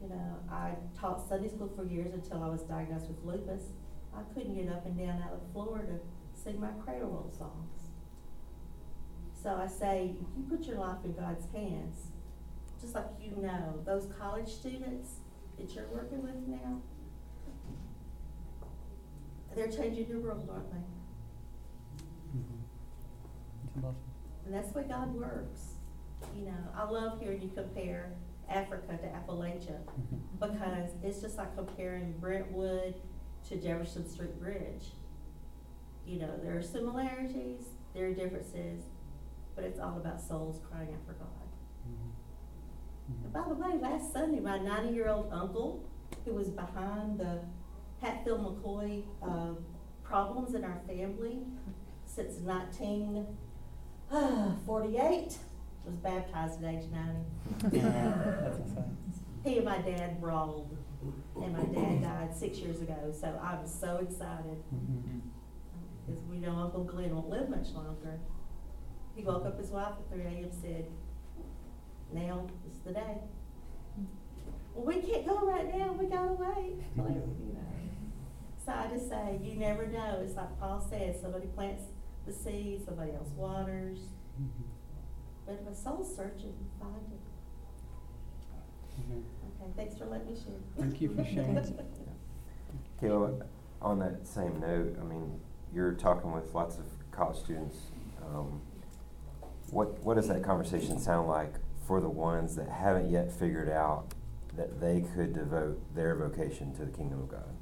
[0.02, 3.72] You know, I taught Sunday school for years until I was diagnosed with lupus.
[4.14, 5.98] I couldn't get up and down out of the floor to
[6.38, 7.92] sing my cradle roll songs.
[9.42, 12.12] So I say, if you put your life in God's hands,
[12.80, 15.20] just like you know, those college students
[15.58, 16.80] that you're working with now,
[19.54, 20.78] they're changing your world, aren't they?
[22.38, 22.60] Mhm.
[23.64, 23.94] It's a.
[24.44, 25.74] And that's the way God works.
[26.36, 28.12] You know, I love hearing you compare
[28.48, 30.20] Africa to Appalachia Mhm.
[30.38, 32.94] because it's just like comparing Brentwood
[33.48, 34.92] to Jefferson Street Bridge.
[36.04, 38.84] You know, there are similarities, there are differences,
[39.54, 41.28] but it's all about souls crying out for God.
[43.08, 45.84] And by the way, last Sunday, my ninety-year-old uncle,
[46.24, 47.40] who was behind the
[48.00, 49.54] Hatfield McCoy, uh,
[50.02, 51.38] problems in our family
[52.04, 53.26] since nineteen
[54.66, 55.36] forty-eight,
[55.84, 57.76] was baptized at age ninety.
[57.76, 58.96] Yeah, That's insane.
[59.44, 60.76] He and my dad brawled,
[61.40, 65.20] and my dad died six years ago, so I'm so excited, Mhm.
[66.04, 68.18] because we know Uncle Glenn won't live much longer.
[69.14, 70.86] He woke up his wife at three AM, said,
[72.12, 73.18] now is the day.
[74.74, 77.60] Well, we can't go right now, we gotta wait, Well, you know.
[78.64, 81.84] So I just say, you never know, it's like Paul said, somebody plants
[82.26, 83.98] the seed, somebody else waters,
[85.46, 87.20] but if a soul's searching, find it.
[89.08, 90.54] Okay, thanks for letting me share.
[90.78, 91.56] Thank you for sharing.
[93.00, 93.46] Kayla,
[93.80, 95.38] on that same note, I mean,
[95.72, 97.78] you're talking with lots of college students.
[98.24, 98.60] Um,
[99.70, 101.54] what what does that conversation sound like
[101.86, 104.14] for the ones that haven't yet figured out
[104.56, 107.54] that they could devote their vocation to the kingdom of God?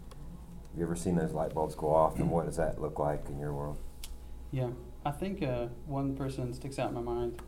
[0.71, 3.29] Have you ever seen those light bulbs go off, and what does that look like
[3.29, 3.79] in your world?
[4.51, 4.71] Yeah,
[5.05, 7.43] I think uh, one person sticks out in my mind.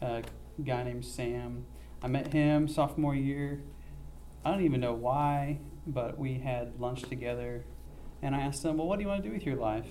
[0.00, 0.22] A
[0.62, 1.66] guy named Sam.
[2.02, 3.60] I met him sophomore year
[4.44, 7.64] I don't even know why, but we had lunch together,
[8.22, 9.86] and I asked him, "Well, what do you want to do with your life?"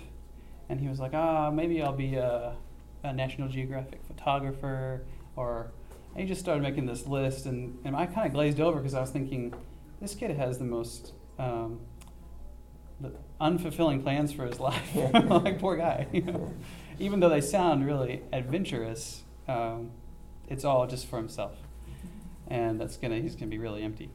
[0.70, 2.56] And he was like, "Ah, maybe I'll be a,
[3.04, 5.72] a National Geographic photographer," or
[6.14, 8.94] and he just started making this list, and, and I kind of glazed over because
[8.94, 9.54] I was thinking,
[10.02, 11.80] this kid has the most um,
[13.00, 14.96] the unfulfilling plans for his life.
[14.96, 16.54] like poor guy, you know.
[17.00, 19.92] Even though they sound really adventurous, um,
[20.48, 21.56] it's all just for himself,
[22.48, 24.12] and that's gonna he's gonna be really empty.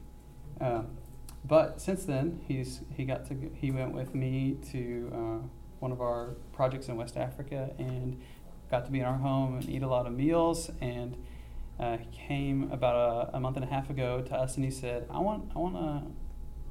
[0.61, 0.97] Um,
[1.43, 5.47] but since then, he's he got to he went with me to uh,
[5.79, 8.21] one of our projects in West Africa and
[8.69, 11.15] got to be in our home and eat a lot of meals and
[11.79, 14.71] uh, he came about a, a, month and a half ago to us and he
[14.71, 16.11] said, I want, I want to,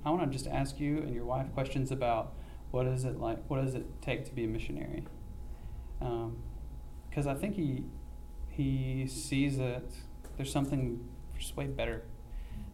[0.04, 2.34] I want to just ask you and your wife questions about
[2.70, 5.04] what is it like, what does it take to be a missionary?
[5.98, 7.84] Because um, I think he,
[8.48, 9.84] he sees that
[10.36, 11.06] there's something
[11.38, 12.04] just way better.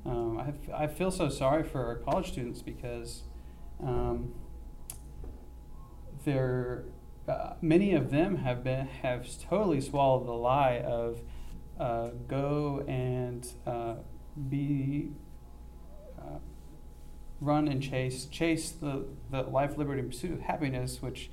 [0.07, 3.25] Um, I, have, I feel so sorry for our college students because
[3.83, 4.33] um,
[6.25, 6.85] they're,
[7.29, 11.21] uh, many of them have been have totally swallowed the lie of
[11.81, 13.95] uh, go and uh,
[14.49, 15.11] be
[16.21, 16.39] uh,
[17.41, 21.01] run and chase chase the, the life, liberty, and pursuit of happiness.
[21.01, 21.31] Which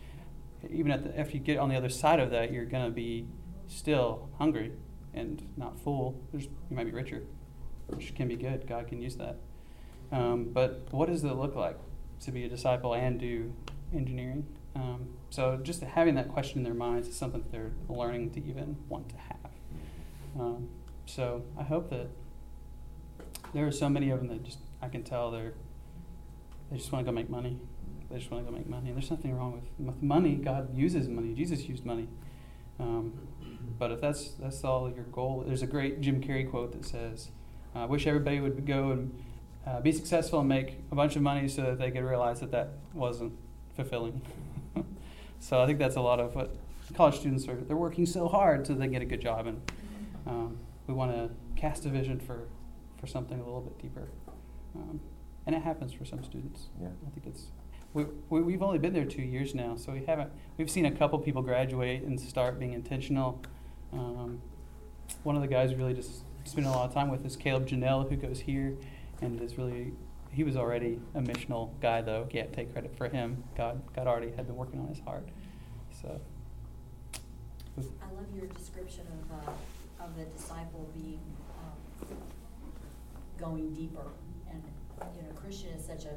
[0.69, 3.27] even at the, after you get on the other side of that, you're gonna be
[3.67, 4.71] still hungry
[5.13, 6.23] and not full.
[6.31, 7.23] You might be richer,
[7.87, 8.67] which can be good.
[8.67, 9.37] God can use that.
[10.11, 11.77] Um, but what does it look like
[12.21, 13.53] to be a disciple and do
[13.93, 14.47] engineering?
[14.75, 18.45] Um, so just having that question in their minds is something that they're learning to
[18.45, 19.36] even want to have.
[20.39, 20.69] Um,
[21.05, 22.07] so I hope that
[23.53, 25.53] there are so many of them that just I can tell they're
[26.69, 27.59] they just want to go make money.
[28.09, 28.89] They just want to go make money.
[28.89, 30.35] And there's nothing wrong with, with money.
[30.35, 31.33] God uses money.
[31.33, 32.07] Jesus used money.
[32.79, 33.13] Um,
[33.79, 37.29] but if that's that's all your goal, there's a great Jim Carrey quote that says,
[37.73, 39.23] "I wish everybody would go and
[39.65, 42.51] uh, be successful and make a bunch of money so that they could realize that
[42.51, 43.33] that wasn't
[43.75, 44.21] fulfilling."
[45.39, 46.55] so I think that's a lot of what
[46.93, 47.55] college students are.
[47.55, 49.61] They're working so hard so they get a good job and
[50.27, 52.47] um, we want to cast a vision for,
[52.99, 54.09] for something a little bit deeper.
[54.75, 54.99] Um,
[55.45, 56.67] and it happens for some students.
[56.79, 56.89] Yeah.
[57.05, 57.47] I think it's
[57.93, 60.91] we, we we've only been there two years now, so we haven't we've seen a
[60.91, 63.41] couple people graduate and start being intentional.
[63.93, 64.41] Um,
[65.23, 67.67] one of the guys we really just spend a lot of time with is Caleb
[67.67, 68.75] Janelle, who goes here
[69.21, 69.93] and is really
[70.31, 72.27] he was already a missional guy though.
[72.29, 73.43] Can't take credit for him.
[73.55, 75.27] God God already had been working on his heart.
[76.01, 76.19] So
[77.77, 79.51] I love your description of uh,
[80.07, 81.21] of the disciple being
[81.59, 82.17] um,
[83.37, 84.07] going deeper.
[84.49, 84.63] And
[85.15, 86.15] you know, Christian is such a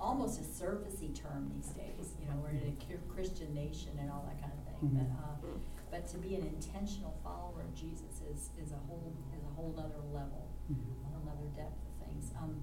[0.00, 2.14] almost a surfacey term these days.
[2.20, 4.80] You know, we're in a Christian nation and all that kind of thing.
[4.82, 4.98] Mm-hmm.
[4.98, 5.58] But uh,
[5.90, 9.74] but to be an intentional follower of Jesus is is a whole is a whole
[9.78, 11.04] other level, mm-hmm.
[11.04, 12.32] a whole other depth of things.
[12.40, 12.62] Um,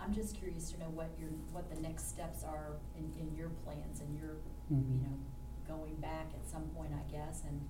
[0.00, 3.50] I'm just curious to know what your what the next steps are in, in your
[3.64, 4.38] plans and your
[4.72, 4.98] mm-hmm.
[4.98, 5.16] you know
[5.66, 7.60] going back at some point, I guess, and.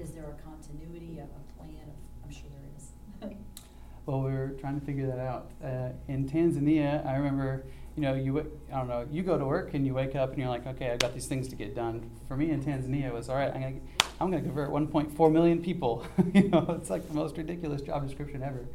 [0.00, 1.82] Is there a continuity, of a plan?
[1.88, 3.36] Of, I'm sure there is.
[4.06, 5.50] well, we were trying to figure that out.
[5.62, 7.64] Uh, in Tanzania, I remember,
[7.96, 8.38] you know, you
[8.72, 10.90] I don't know, you go to work and you wake up and you're like, okay,
[10.90, 12.08] I got these things to get done.
[12.28, 13.52] For me in Tanzania, it was all right.
[13.52, 13.80] I'm gonna
[14.20, 16.06] I'm gonna convert 1.4 million people.
[16.34, 18.66] you know, it's like the most ridiculous job description ever.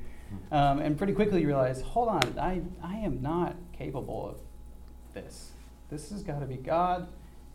[0.50, 0.54] Hmm.
[0.54, 4.42] Um, and pretty quickly you realize, hold on, I I am not capable of
[5.14, 5.52] this.
[5.90, 7.08] This has got to be God.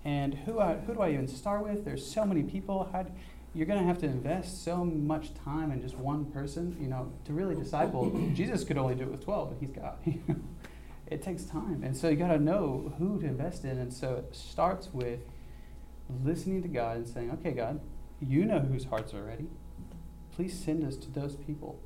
[0.05, 1.85] And who, I, who do I even start with?
[1.85, 2.89] There's so many people.
[2.93, 3.07] How,
[3.55, 7.13] you're going to have to invest so much time in just one person, you know,
[7.25, 8.11] to really disciple.
[8.35, 9.99] Jesus could only do it with 12, and he's got,
[11.07, 11.85] it takes time.
[11.85, 13.79] And so you got to know who to invest in.
[13.79, 15.21] And so it starts with
[16.25, 17.81] listening to God and saying, okay, God,
[18.21, 19.47] you know whose hearts are ready.
[20.35, 21.81] Please send us to those people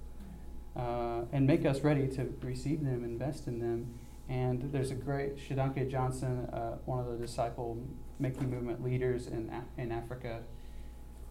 [0.75, 3.95] uh, and make us ready to receive them, invest in them.
[4.27, 7.83] And there's a great Shodankeh Johnson, uh, one of the disciple
[8.19, 10.41] making movement leaders in, in Africa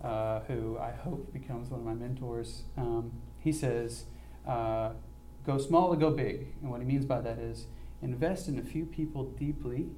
[0.04, 4.06] uh, who I hope becomes one of my mentors, um, he says,
[4.48, 4.92] uh,
[5.46, 6.54] go small to go big.
[6.62, 7.68] And what he means by that is
[8.02, 9.90] invest in a few people deeply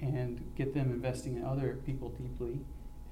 [0.00, 2.60] and get them investing in other people deeply,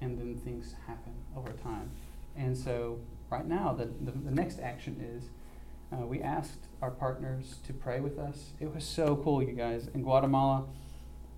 [0.01, 1.91] and then things happen over time.
[2.37, 3.01] And so,
[3.31, 5.31] right now, the, the, the next action is
[5.93, 8.51] uh, we asked our partners to pray with us.
[8.61, 9.89] It was so cool, you guys.
[9.95, 10.66] In Guatemala,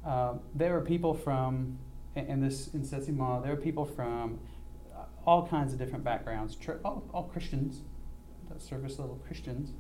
[0.05, 1.78] uh, there were people from
[2.17, 4.39] in this in Setsimah, there are people from
[4.95, 7.83] uh, all kinds of different backgrounds, all, all Christians,
[8.59, 9.73] service level Christians.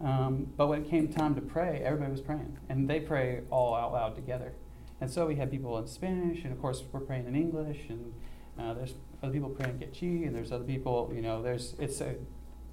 [0.00, 3.74] Um, but when it came time to pray, everybody was praying, and they pray all
[3.74, 4.52] out loud together.
[5.00, 8.12] And so we had people in Spanish, and of course we're praying in English, and
[8.58, 12.00] uh, there's other people praying in Q'eqchi', and there's other people, you know, there's it's
[12.00, 12.14] a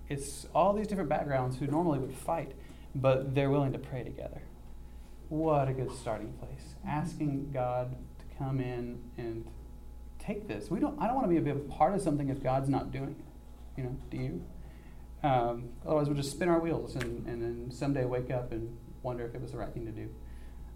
[0.10, 2.54] it's all these different backgrounds who normally would fight,
[2.94, 4.42] but they're willing to pray together.
[5.30, 6.76] What a good starting place.
[6.86, 7.96] Asking God
[8.38, 9.46] come in and
[10.20, 10.70] take this.
[10.70, 11.00] We don't.
[11.02, 13.78] I don't want to be a part of something if God's not doing it.
[13.78, 14.46] You know, do you?
[15.24, 19.26] Um, otherwise, we'll just spin our wheels and, and then someday wake up and wonder
[19.26, 20.10] if it was the right thing to do.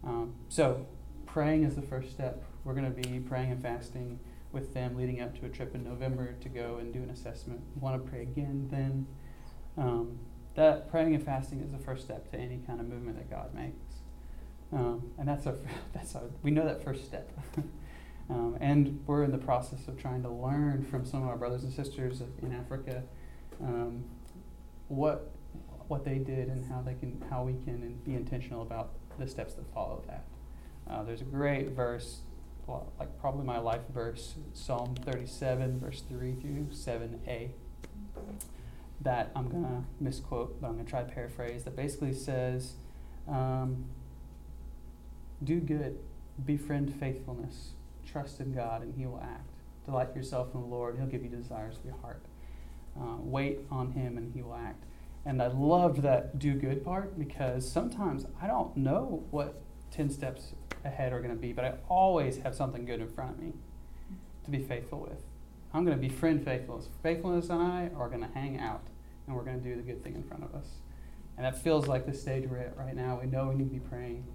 [0.03, 0.86] Um, so,
[1.26, 2.43] praying is the first step.
[2.64, 4.20] We're going to be praying and fasting
[4.51, 7.62] with them leading up to a trip in November to go and do an assessment.
[7.76, 9.08] Want to pray again then.
[9.78, 10.20] Um,
[10.55, 13.53] that praying and fasting is the first step to any kind of movement that God
[13.53, 13.87] makes.
[14.74, 15.55] Um, and that's our,
[15.93, 17.32] that's our, we know that first step.
[18.30, 21.63] um, and we're in the process of trying to learn from some of our brothers
[21.63, 23.03] and sisters in Africa
[23.61, 24.03] um,
[24.88, 25.34] what
[25.88, 29.53] what they did and how they can how we can be intentional about the steps
[29.55, 30.26] that follow that.
[30.89, 32.22] Uh, there's a great verse,
[32.99, 37.49] like probably my life verse, Psalm 37, verse 3 through 7a,
[39.01, 42.74] that I'm going to misquote, but I'm going to try to paraphrase, that basically says,
[43.28, 43.86] um,
[45.44, 46.00] Do good,
[46.46, 47.72] befriend faithfulness,
[48.06, 49.50] trust in God, and He will act.
[49.86, 52.24] Delight yourself in the Lord, He'll give you desires of your heart.
[53.00, 54.84] Uh, wait on Him, and He will act.
[55.26, 59.62] And I loved that do good part because sometimes I don't know what
[59.92, 60.54] 10 steps
[60.86, 63.54] ahead are going to be, but I always have something good in front of me
[64.46, 65.22] to be faithful with.
[65.74, 66.88] I'm going to befriend faithfulness.
[67.04, 68.88] Faithfulness and I are going to hang out,
[69.26, 70.68] and we're going to do the good thing in front of us.
[71.36, 73.20] And that feels like the stage we're at right now.
[73.22, 74.26] We know we need to be praying.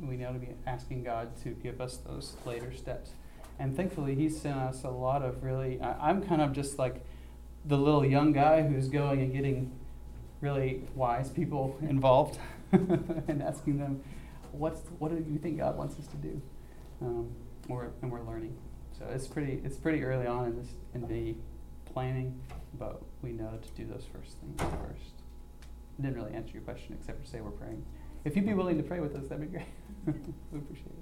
[0.00, 3.12] We know to be asking God to give us those later steps.
[3.58, 5.80] And thankfully, He's sent us a lot of really.
[5.80, 7.04] I, I'm kind of just like
[7.64, 9.72] the little young guy who's going and getting
[10.40, 12.38] really wise people involved
[12.72, 14.02] and asking them,
[14.52, 16.40] what's what do you think God wants us to do?
[17.00, 17.30] Um,
[17.68, 18.56] we're, and we're learning.
[18.98, 21.34] So it's pretty it's pretty early on in this in the
[21.92, 22.40] planning,
[22.78, 25.22] but we know to do those first things first.
[26.00, 27.84] Didn't really answer your question except for say we're praying.
[28.26, 29.68] If you'd be willing to pray with us, that'd be great.
[30.52, 30.94] we appreciate it.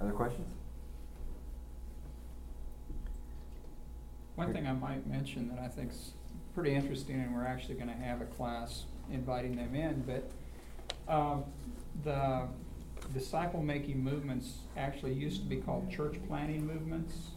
[0.00, 0.48] Other questions?
[4.36, 6.12] One thing I might mention that I think's
[6.54, 10.30] pretty interesting, and we're actually going to have a class inviting them in, but
[11.12, 11.38] uh,
[12.04, 12.46] the
[13.12, 17.30] disciple making movements actually used to be called church planting movements.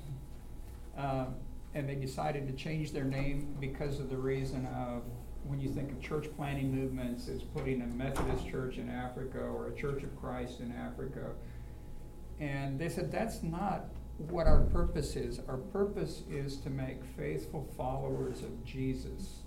[0.96, 1.26] Uh,
[1.74, 5.02] and they decided to change their name because of the reason of
[5.46, 9.68] when you think of church planting movements as putting a Methodist church in Africa or
[9.68, 11.32] a Church of Christ in Africa.
[12.40, 13.86] And they said that's not
[14.18, 15.40] what our purpose is.
[15.48, 19.40] Our purpose is to make faithful followers of Jesus.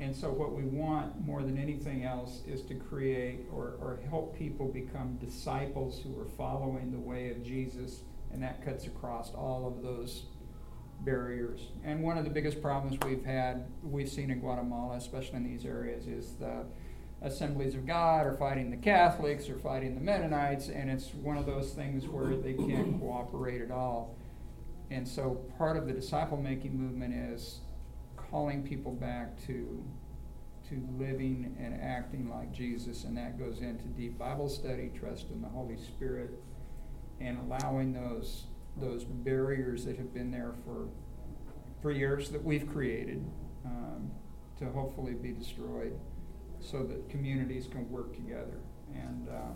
[0.00, 4.36] And so, what we want more than anything else is to create or, or help
[4.36, 8.00] people become disciples who are following the way of Jesus,
[8.32, 10.24] and that cuts across all of those
[11.04, 11.60] barriers.
[11.84, 15.64] And one of the biggest problems we've had, we've seen in Guatemala, especially in these
[15.64, 16.64] areas, is the
[17.22, 21.46] assemblies of God are fighting the Catholics or fighting the Mennonites, and it's one of
[21.46, 24.16] those things where they can't cooperate at all.
[24.90, 27.60] And so part of the disciple making movement is
[28.16, 29.82] calling people back to
[30.68, 35.42] to living and acting like Jesus, and that goes into deep Bible study, trust in
[35.42, 36.42] the Holy Spirit,
[37.20, 38.44] and allowing those
[38.76, 40.88] those barriers that have been there for
[41.80, 43.22] for years that we've created
[43.66, 44.10] um,
[44.58, 45.98] to hopefully be destroyed
[46.58, 48.60] so that communities can work together.
[48.94, 49.52] And uh,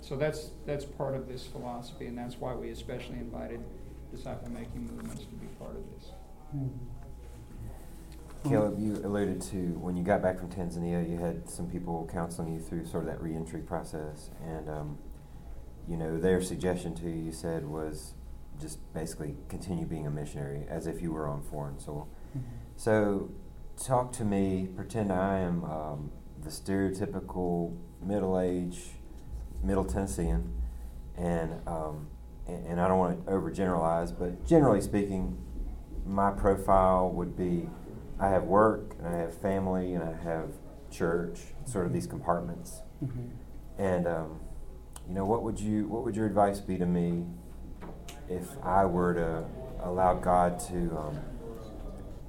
[0.00, 3.60] so that's that's part of this philosophy, and that's why we especially invited
[4.10, 6.10] disciple making movements to be part of this.
[8.48, 12.52] Caleb, you alluded to when you got back from Tanzania, you had some people counseling
[12.52, 14.98] you through sort of that reentry process, and um,
[15.86, 18.14] you know their suggestion to you, you said, was
[18.60, 22.08] just basically continue being a missionary as if you were on foreign soil.
[22.36, 22.46] Mm-hmm.
[22.76, 23.30] So,
[23.76, 24.68] talk to me.
[24.74, 26.10] Pretend I am um,
[26.42, 28.80] the stereotypical middle-aged
[29.62, 30.52] Middle Tennessean,
[31.16, 32.08] and, um,
[32.46, 35.38] and and I don't want to overgeneralize, but generally speaking,
[36.04, 37.68] my profile would be
[38.18, 40.50] I have work and I have family and I have
[40.90, 42.82] church, sort of these compartments.
[43.04, 43.82] Mm-hmm.
[43.82, 44.40] And um,
[45.08, 47.26] you know, what would you what would your advice be to me
[48.28, 49.44] if I were to
[49.82, 51.18] allow God to um,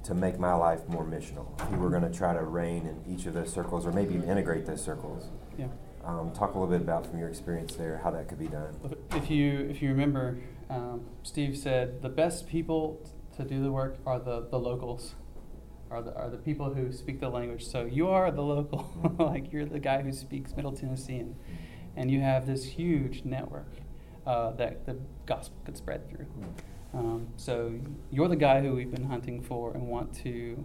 [0.03, 1.47] to make my life more missional?
[1.61, 4.15] If He were going to try to reign in each of those circles, or maybe
[4.15, 5.29] integrate those circles.
[5.57, 5.67] Yeah.
[6.03, 8.75] Um, talk a little bit about from your experience there how that could be done.
[9.11, 10.39] If you if you remember,
[10.69, 12.99] um, Steve said the best people
[13.37, 15.15] to do the work are the the locals
[15.93, 17.65] are the, are the people who speak the language.
[17.65, 21.35] So you are the local, like you're the guy who speaks Middle Tennessean,
[21.95, 23.71] and you have this huge network
[24.26, 26.26] uh, that the gospel could spread through.
[26.93, 27.74] Um, so
[28.11, 30.63] you're the guy who we've been hunting for and want to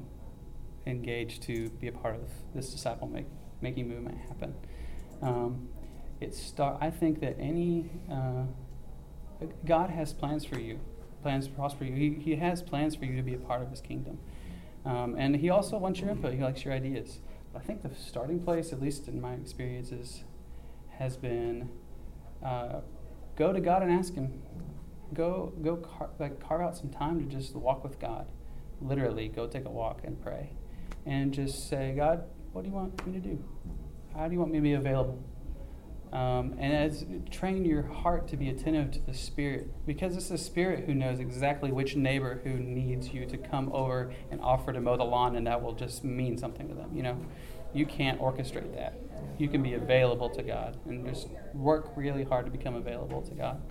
[0.86, 3.26] engage to be a part of this disciple make,
[3.60, 4.54] making movement happen.
[5.22, 5.68] Um,
[6.20, 8.44] it start, I think that any uh,
[9.64, 10.80] God has plans for you,
[11.22, 11.94] plans to prosper you.
[11.94, 14.18] He, he has plans for you to be a part of His kingdom,
[14.84, 16.34] um, and He also wants your input.
[16.34, 17.20] He likes your ideas.
[17.54, 20.24] I think the starting place, at least in my experiences,
[20.98, 21.70] has been
[22.44, 22.80] uh,
[23.38, 24.42] go to God and ask Him.
[25.14, 28.26] Go, go, car- like carve out some time to just walk with God.
[28.82, 30.50] Literally, go take a walk and pray,
[31.06, 33.42] and just say, God, what do you want me to do?
[34.14, 35.22] How do you want me to be available?
[36.12, 40.38] Um, and as train your heart to be attentive to the Spirit, because it's the
[40.38, 44.80] Spirit who knows exactly which neighbor who needs you to come over and offer to
[44.80, 46.90] mow the lawn, and that will just mean something to them.
[46.94, 47.20] You know,
[47.74, 48.98] you can't orchestrate that.
[49.38, 53.34] You can be available to God and just work really hard to become available to
[53.34, 53.62] God,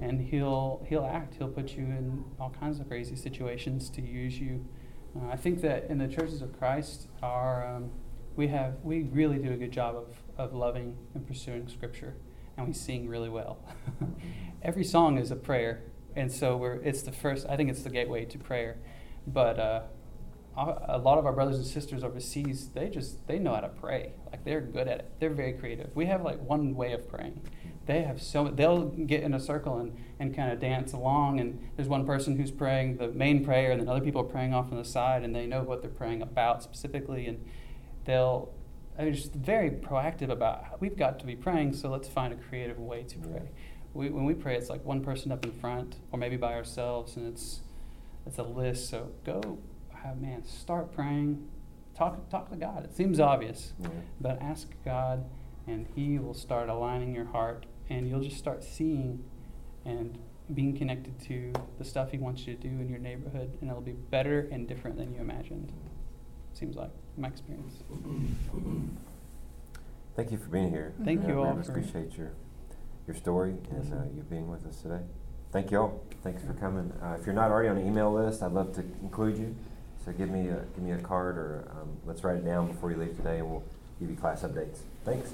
[0.00, 1.34] and He'll He'll act.
[1.34, 4.64] He'll put you in all kinds of crazy situations to use you.
[5.16, 7.90] Uh, I think that in the churches of Christ, our um,
[8.38, 12.14] we have we really do a good job of, of loving and pursuing scripture
[12.56, 13.58] and we sing really well
[14.62, 15.82] every song is a prayer
[16.14, 18.78] and so we're it's the first i think it's the gateway to prayer
[19.26, 19.82] but uh,
[20.58, 24.12] a lot of our brothers and sisters overseas they just they know how to pray
[24.30, 27.40] like they're good at it they're very creative we have like one way of praying
[27.86, 31.58] they have so they'll get in a circle and, and kind of dance along and
[31.76, 34.70] there's one person who's praying the main prayer and then other people are praying off
[34.72, 37.44] on the side and they know what they're praying about specifically and
[38.04, 38.52] they'll
[38.98, 42.36] I mean, just very proactive about we've got to be praying, so let's find a
[42.36, 43.50] creative way to pray.
[43.94, 47.16] We, when we pray, it's like one person up in front, or maybe by ourselves,
[47.16, 47.60] and it's
[48.26, 48.90] it's a list.
[48.90, 49.58] So go,
[50.20, 51.48] man, start praying.
[51.96, 52.84] Talk talk to God.
[52.84, 53.88] It seems obvious, yeah.
[54.20, 55.24] but ask God,
[55.66, 59.24] and He will start aligning your heart, and you'll just start seeing
[59.84, 60.18] and
[60.54, 63.82] being connected to the stuff He wants you to do in your neighborhood, and it'll
[63.82, 65.72] be better and different than you imagined.
[66.52, 67.82] Seems like my experience.
[70.16, 70.94] Thank you for being here.
[71.04, 71.56] Thank uh, you all.
[71.58, 72.32] I appreciate your
[73.06, 75.00] your story and uh, you being with us today.
[75.50, 76.04] Thank you all.
[76.22, 76.92] Thanks for coming.
[77.02, 79.56] Uh, if you're not already on the email list, I'd love to include you.
[80.08, 82.90] So give me a give me a card or um, let's write it down before
[82.90, 83.62] you leave today, and we'll
[84.00, 84.78] give you class updates.
[85.04, 85.32] Thanks.